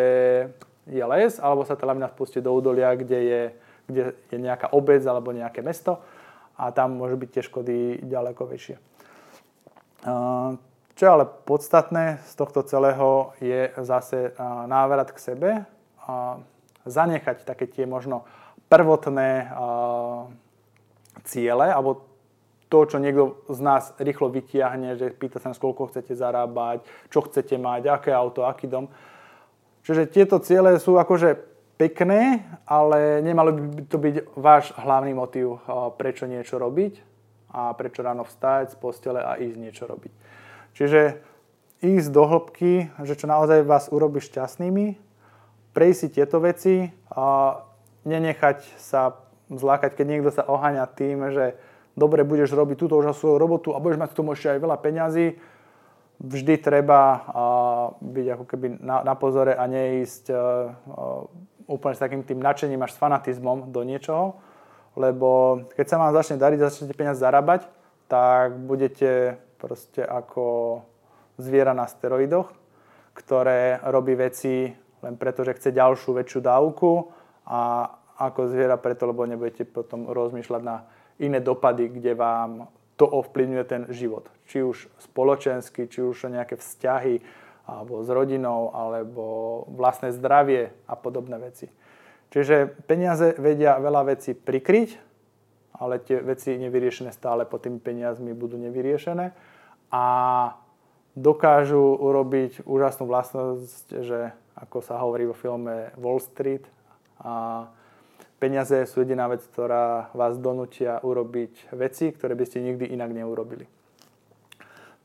je 0.85 1.05
les, 1.07 1.39
alebo 1.39 1.63
sa 1.63 1.79
tá 1.79 1.87
lavína 1.87 2.11
spustí 2.11 2.43
do 2.43 2.51
údolia, 2.51 2.91
kde 2.93 3.19
je 3.23 3.41
kde 3.85 4.17
je 4.33 4.37
nejaká 4.41 4.73
obec 4.73 5.01
alebo 5.05 5.33
nejaké 5.33 5.61
mesto 5.61 6.01
a 6.57 6.71
tam 6.71 6.97
môžu 6.97 7.19
byť 7.19 7.29
tie 7.29 7.43
škody 7.43 7.77
ďaleko 8.05 8.41
väčšie. 8.47 8.75
Čo 10.95 11.01
je 11.03 11.11
ale 11.11 11.25
podstatné 11.27 12.23
z 12.23 12.33
tohto 12.39 12.63
celého 12.63 13.35
je 13.43 13.73
zase 13.83 14.31
návrat 14.69 15.11
k 15.11 15.19
sebe, 15.19 15.49
zanechať 16.87 17.43
také 17.43 17.67
tie 17.67 17.83
možno 17.83 18.23
prvotné 18.71 19.51
ciele, 21.25 21.67
alebo 21.67 22.05
to, 22.69 22.85
čo 22.85 22.97
niekto 22.97 23.45
z 23.49 23.59
nás 23.61 23.93
rýchlo 24.01 24.29
vytiahne, 24.33 24.97
že 24.97 25.13
pýta 25.13 25.37
sa 25.37 25.53
koľko 25.53 25.93
chcete 25.93 26.17
zarábať, 26.17 26.81
čo 27.13 27.21
chcete 27.25 27.57
mať, 27.61 27.87
aké 27.89 28.11
auto, 28.13 28.45
aký 28.45 28.65
dom. 28.65 28.89
Čiže 29.85 30.09
tieto 30.09 30.41
ciele 30.41 30.81
sú 30.81 30.97
akože 30.97 31.54
pekné, 31.75 32.43
ale 32.63 33.19
nemalo 33.19 33.51
by 33.51 33.83
to 33.87 33.97
byť 33.99 34.15
váš 34.39 34.71
hlavný 34.79 35.11
motiv, 35.11 35.59
prečo 35.99 36.23
niečo 36.23 36.55
robiť 36.55 37.03
a 37.51 37.75
prečo 37.75 38.03
ráno 38.03 38.23
vstať 38.23 38.75
z 38.75 38.77
postele 38.79 39.19
a 39.23 39.35
ísť 39.35 39.57
niečo 39.59 39.83
robiť. 39.87 40.11
Čiže 40.75 41.01
ísť 41.83 42.09
do 42.11 42.23
hĺbky, 42.23 42.91
že 43.03 43.15
čo 43.19 43.27
naozaj 43.27 43.67
vás 43.67 43.91
urobí 43.91 44.23
šťastnými, 44.23 44.99
prejsť 45.75 45.99
si 45.99 46.07
tieto 46.15 46.39
veci 46.39 46.87
a 47.11 47.59
nenechať 48.07 48.79
sa 48.79 49.19
zlákať, 49.51 49.99
keď 49.99 50.05
niekto 50.07 50.29
sa 50.31 50.47
oháňa 50.47 50.87
tým, 50.95 51.31
že 51.31 51.59
dobre 51.95 52.23
budeš 52.23 52.55
robiť 52.55 52.75
túto 52.79 52.99
už 52.99 53.11
svoju 53.15 53.35
robotu 53.39 53.75
a 53.75 53.83
budeš 53.83 53.99
mať 53.99 54.09
k 54.15 54.17
tomu 54.19 54.31
ešte 54.35 54.55
aj 54.55 54.59
veľa 54.63 54.77
peňazí, 54.79 55.27
vždy 56.23 56.55
treba 56.63 57.01
byť 57.99 58.27
ako 58.39 58.45
keby 58.47 58.67
na, 58.79 59.03
na 59.03 59.13
pozore 59.19 59.51
a 59.51 59.63
neísť 59.67 60.31
úplne 61.65 61.97
s 61.97 62.03
takým 62.03 62.21
tým 62.21 62.41
nadšením 62.41 62.81
až 62.85 62.93
s 62.93 63.01
fanatizmom 63.01 63.73
do 63.73 63.81
niečoho, 63.81 64.37
lebo 64.95 65.61
keď 65.75 65.85
sa 65.85 65.99
vám 65.99 66.15
začne 66.15 66.37
dariť, 66.39 66.59
začnete 66.61 66.95
peniaze 66.95 67.19
zarábať, 67.19 67.67
tak 68.07 68.55
budete 68.55 69.41
proste 69.57 70.05
ako 70.05 70.79
zviera 71.41 71.73
na 71.73 71.89
steroidoch, 71.89 72.53
ktoré 73.17 73.81
robí 73.83 74.15
veci 74.15 74.71
len 75.03 75.15
preto, 75.21 75.45
že 75.45 75.53
chce 75.53 75.69
ďalšiu 75.75 76.17
väčšiu 76.17 76.39
dávku 76.41 77.13
a 77.45 77.89
ako 78.15 78.47
zviera 78.49 78.79
preto, 78.79 79.05
lebo 79.05 79.27
nebudete 79.27 79.67
potom 79.67 80.07
rozmýšľať 80.09 80.61
na 80.63 80.87
iné 81.19 81.43
dopady, 81.43 81.91
kde 81.91 82.15
vám 82.15 82.71
to 82.95 83.03
ovplyvňuje 83.03 83.65
ten 83.67 83.83
život. 83.91 84.31
Či 84.47 84.63
už 84.63 84.87
spoločensky, 84.97 85.91
či 85.91 85.99
už 85.99 86.31
nejaké 86.31 86.55
vzťahy, 86.55 87.19
alebo 87.65 88.05
s 88.05 88.09
rodinou, 88.09 88.69
alebo 88.73 89.65
vlastné 89.73 90.13
zdravie 90.13 90.69
a 90.85 90.93
podobné 90.93 91.41
veci. 91.41 91.69
Čiže 92.29 92.85
peniaze 92.85 93.33
vedia 93.37 93.77
veľa 93.81 94.15
vecí 94.15 94.37
prikryť, 94.37 95.01
ale 95.75 95.99
tie 95.99 96.21
veci 96.21 96.55
nevyriešené 96.55 97.11
stále 97.11 97.43
pod 97.43 97.65
tými 97.65 97.81
peniazmi 97.81 98.31
budú 98.37 98.55
nevyriešené 98.61 99.33
a 99.91 100.05
dokážu 101.15 101.95
urobiť 101.95 102.63
úžasnú 102.67 103.07
vlastnosť, 103.07 103.85
že 104.03 104.35
ako 104.55 104.77
sa 104.79 105.01
hovorí 105.01 105.27
vo 105.27 105.35
filme 105.35 105.91
Wall 105.99 106.21
Street, 106.23 106.63
a 107.15 107.65
Peniaze 108.35 108.83
sú 108.83 108.99
jediná 108.99 109.31
vec, 109.31 109.47
ktorá 109.47 110.11
vás 110.11 110.35
donútia 110.35 110.99
urobiť 110.99 111.71
veci, 111.71 112.11
ktoré 112.11 112.35
by 112.35 112.45
ste 112.45 112.59
nikdy 112.67 112.91
inak 112.91 113.15
neurobili. 113.15 113.63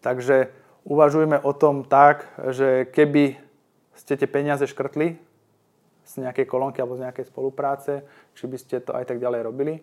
Takže 0.03 0.51
uvažujme 0.85 1.41
o 1.41 1.53
tom 1.53 1.85
tak, 1.85 2.29
že 2.53 2.89
keby 2.91 3.37
ste 3.97 4.17
tie 4.17 4.29
peniaze 4.29 4.65
škrtli 4.65 5.21
z 6.05 6.13
nejakej 6.21 6.47
kolónky 6.49 6.81
alebo 6.81 6.99
z 6.99 7.07
nejakej 7.07 7.29
spolupráce, 7.31 8.03
či 8.35 8.45
by 8.49 8.57
ste 8.57 8.83
to 8.83 8.97
aj 8.97 9.07
tak 9.07 9.23
ďalej 9.23 9.47
robili. 9.47 9.75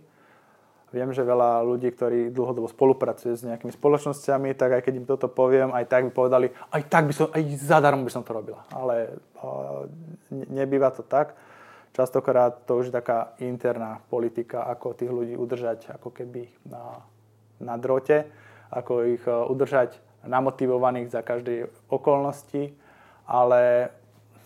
Viem, 0.95 1.11
že 1.11 1.19
veľa 1.19 1.67
ľudí, 1.67 1.91
ktorí 1.91 2.31
dlhodobo 2.31 2.71
spolupracujú 2.71 3.35
s 3.35 3.43
nejakými 3.43 3.75
spoločnosťami, 3.75 4.55
tak 4.55 4.79
aj 4.79 4.81
keď 4.87 4.93
im 5.03 5.07
toto 5.07 5.27
poviem, 5.27 5.75
aj 5.75 5.83
tak 5.91 6.07
by 6.07 6.11
povedali, 6.15 6.47
aj 6.71 6.81
tak 6.87 7.11
by 7.11 7.13
som, 7.13 7.27
aj 7.27 7.43
zadarmo 7.59 8.07
by 8.07 8.11
som 8.11 8.23
to 8.23 8.31
robila. 8.31 8.63
Ale 8.71 9.19
uh, 9.43 9.83
nebýva 10.31 10.95
to 10.95 11.03
tak 11.03 11.35
častokrát 11.97 12.61
to 12.69 12.77
už 12.77 12.93
je 12.93 12.93
taká 12.93 13.33
interná 13.41 13.97
politika, 14.05 14.69
ako 14.69 14.93
tých 14.93 15.09
ľudí 15.09 15.33
udržať 15.33 15.97
ako 15.97 16.13
keby 16.13 16.45
na, 16.69 17.01
na 17.57 17.73
drote, 17.81 18.29
ako 18.69 19.17
ich 19.17 19.25
udržať 19.25 19.97
namotivovaných 20.25 21.13
za 21.13 21.21
každej 21.21 21.69
okolnosti, 21.91 22.73
ale 23.27 23.91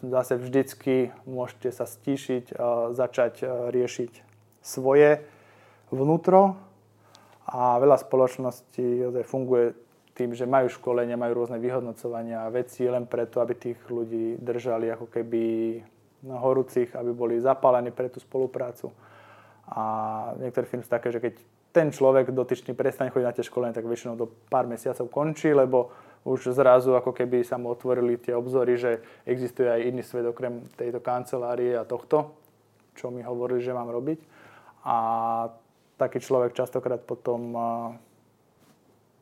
zase 0.02 0.36
vždycky 0.36 1.14
môžete 1.30 1.70
sa 1.72 1.86
stíšiť, 1.86 2.46
e, 2.52 2.56
začať 2.98 3.34
e, 3.42 3.46
riešiť 3.72 4.12
svoje 4.62 5.22
vnútro 5.94 6.58
a 7.46 7.78
veľa 7.78 7.98
spoločností 8.02 9.12
funguje 9.28 9.76
tým, 10.16 10.36
že 10.36 10.46
majú 10.46 10.68
školenia, 10.68 11.20
majú 11.20 11.44
rôzne 11.44 11.58
vyhodnocovania 11.58 12.46
a 12.46 12.54
veci 12.54 12.86
len 12.86 13.08
preto, 13.08 13.40
aby 13.40 13.54
tých 13.56 13.80
ľudí 13.88 14.38
držali 14.38 14.92
ako 14.92 15.08
keby 15.08 15.44
horúcich, 16.28 16.94
aby 16.94 17.12
boli 17.16 17.42
zapálení 17.42 17.90
pre 17.90 18.12
tú 18.12 18.22
spoluprácu. 18.22 18.94
A 19.72 19.82
niektoré 20.38 20.68
firmy 20.68 20.84
sú 20.84 20.92
také, 20.92 21.10
že 21.10 21.24
keď 21.24 21.34
ten 21.72 21.92
človek 21.92 22.36
dotyčný 22.36 22.76
prestane 22.76 23.12
chodiť 23.12 23.28
na 23.28 23.36
tie 23.36 23.48
školenia, 23.48 23.76
tak 23.76 23.88
väčšinou 23.88 24.20
do 24.20 24.28
pár 24.52 24.68
mesiacov 24.68 25.08
končí, 25.08 25.56
lebo 25.56 25.92
už 26.28 26.54
zrazu 26.54 26.94
ako 26.94 27.16
keby 27.16 27.42
sa 27.42 27.58
mu 27.58 27.74
otvorili 27.74 28.20
tie 28.20 28.38
obzory, 28.38 28.78
že 28.78 29.02
existuje 29.26 29.66
aj 29.66 29.82
iný 29.82 30.06
svet 30.06 30.28
okrem 30.28 30.70
tejto 30.78 31.02
kancelárie 31.02 31.74
a 31.74 31.88
tohto, 31.88 32.38
čo 32.94 33.10
mi 33.10 33.26
hovorili, 33.26 33.64
že 33.64 33.74
mám 33.74 33.90
robiť. 33.90 34.20
A 34.86 34.98
taký 35.98 36.22
človek 36.22 36.54
častokrát 36.54 37.02
potom 37.02 37.58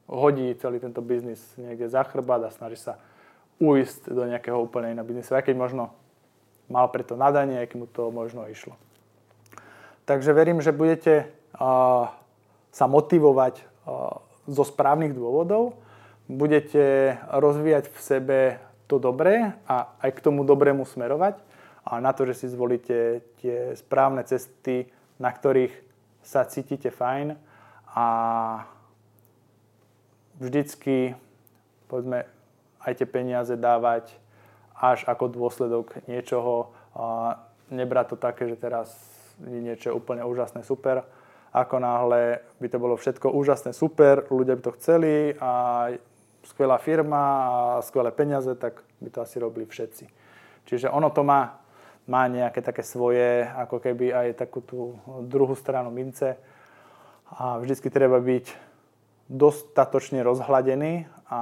hodí 0.10 0.52
celý 0.58 0.82
tento 0.82 1.00
biznis 1.06 1.40
niekde 1.56 1.88
za 1.88 2.04
chrbát 2.04 2.44
a 2.44 2.52
snaží 2.52 2.82
sa 2.82 2.98
uísť 3.62 4.12
do 4.12 4.26
nejakého 4.26 4.58
úplne 4.58 4.92
iného 4.92 5.06
biznisu, 5.06 5.36
aj 5.38 5.46
keď 5.48 5.56
možno 5.56 5.94
mal 6.72 6.88
preto 6.90 7.14
nadanie, 7.20 7.62
ak 7.62 7.76
mu 7.78 7.86
to 7.86 8.10
možno 8.10 8.48
išlo. 8.50 8.74
Takže 10.08 10.34
verím, 10.34 10.64
že 10.64 10.74
budete 10.74 11.30
uh, 11.60 12.10
sa 12.70 12.86
motivovať 12.86 13.60
uh, 13.60 14.18
zo 14.50 14.64
správnych 14.66 15.14
dôvodov, 15.14 15.78
budete 16.30 17.18
rozvíjať 17.34 17.90
v 17.90 18.00
sebe 18.00 18.40
to 18.90 18.98
dobré 18.98 19.54
a 19.70 19.94
aj 20.02 20.10
k 20.18 20.24
tomu 20.26 20.46
dobrému 20.46 20.86
smerovať 20.86 21.38
a 21.86 21.98
na 22.02 22.14
to, 22.14 22.26
že 22.30 22.46
si 22.46 22.48
zvolíte 22.50 23.26
tie 23.42 23.74
správne 23.78 24.22
cesty, 24.26 24.90
na 25.18 25.30
ktorých 25.34 25.74
sa 26.22 26.46
cítite 26.46 26.94
fajn 26.94 27.34
a 27.94 28.08
vždycky 30.38 31.18
povedzme 31.90 32.30
aj 32.86 32.94
tie 32.94 33.08
peniaze 33.10 33.54
dávať 33.58 34.14
až 34.78 35.04
ako 35.10 35.28
dôsledok 35.28 36.00
nebrať 37.70 38.16
to 38.16 38.18
také, 38.18 38.48
že 38.50 38.58
teraz 38.58 38.90
je 39.40 39.60
niečo 39.60 39.96
úplne 39.96 40.24
úžasné, 40.26 40.64
super. 40.64 41.06
Ako 41.50 41.82
náhle 41.82 42.46
by 42.62 42.68
to 42.70 42.78
bolo 42.78 42.94
všetko 42.94 43.34
úžasné, 43.34 43.74
super, 43.74 44.30
ľudia 44.30 44.54
by 44.54 44.64
to 44.64 44.76
chceli 44.78 45.34
a 45.42 45.90
skvelá 46.46 46.78
firma 46.78 47.22
a 47.22 47.52
skvelé 47.82 48.14
peniaze, 48.14 48.54
tak 48.56 48.86
by 49.02 49.10
to 49.10 49.22
asi 49.26 49.42
robili 49.42 49.66
všetci. 49.66 50.06
Čiže 50.70 50.94
ono 50.94 51.10
to 51.10 51.26
má, 51.26 51.58
má 52.06 52.30
nejaké 52.30 52.62
také 52.62 52.86
svoje, 52.86 53.50
ako 53.50 53.82
keby 53.82 54.14
aj 54.14 54.28
takú 54.46 54.62
tú 54.62 54.94
druhú 55.26 55.58
stranu 55.58 55.90
mince. 55.90 56.38
A 57.30 57.58
vždycky 57.58 57.90
treba 57.90 58.22
byť 58.22 58.70
dostatočne 59.30 60.26
rozhladený 60.26 61.06
a 61.30 61.42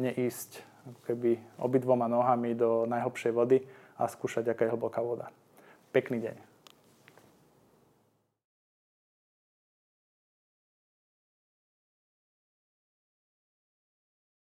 neísť 0.00 0.64
ako 0.86 1.00
keby 1.04 1.30
obidvoma 1.60 2.08
nohami 2.08 2.56
do 2.56 2.88
najhlbšej 2.88 3.32
vody 3.32 3.58
a 4.00 4.08
skúšať, 4.08 4.48
aká 4.48 4.68
je 4.68 4.72
hlboká 4.72 5.00
voda. 5.04 5.28
Pekný 5.92 6.20
deň. 6.20 6.45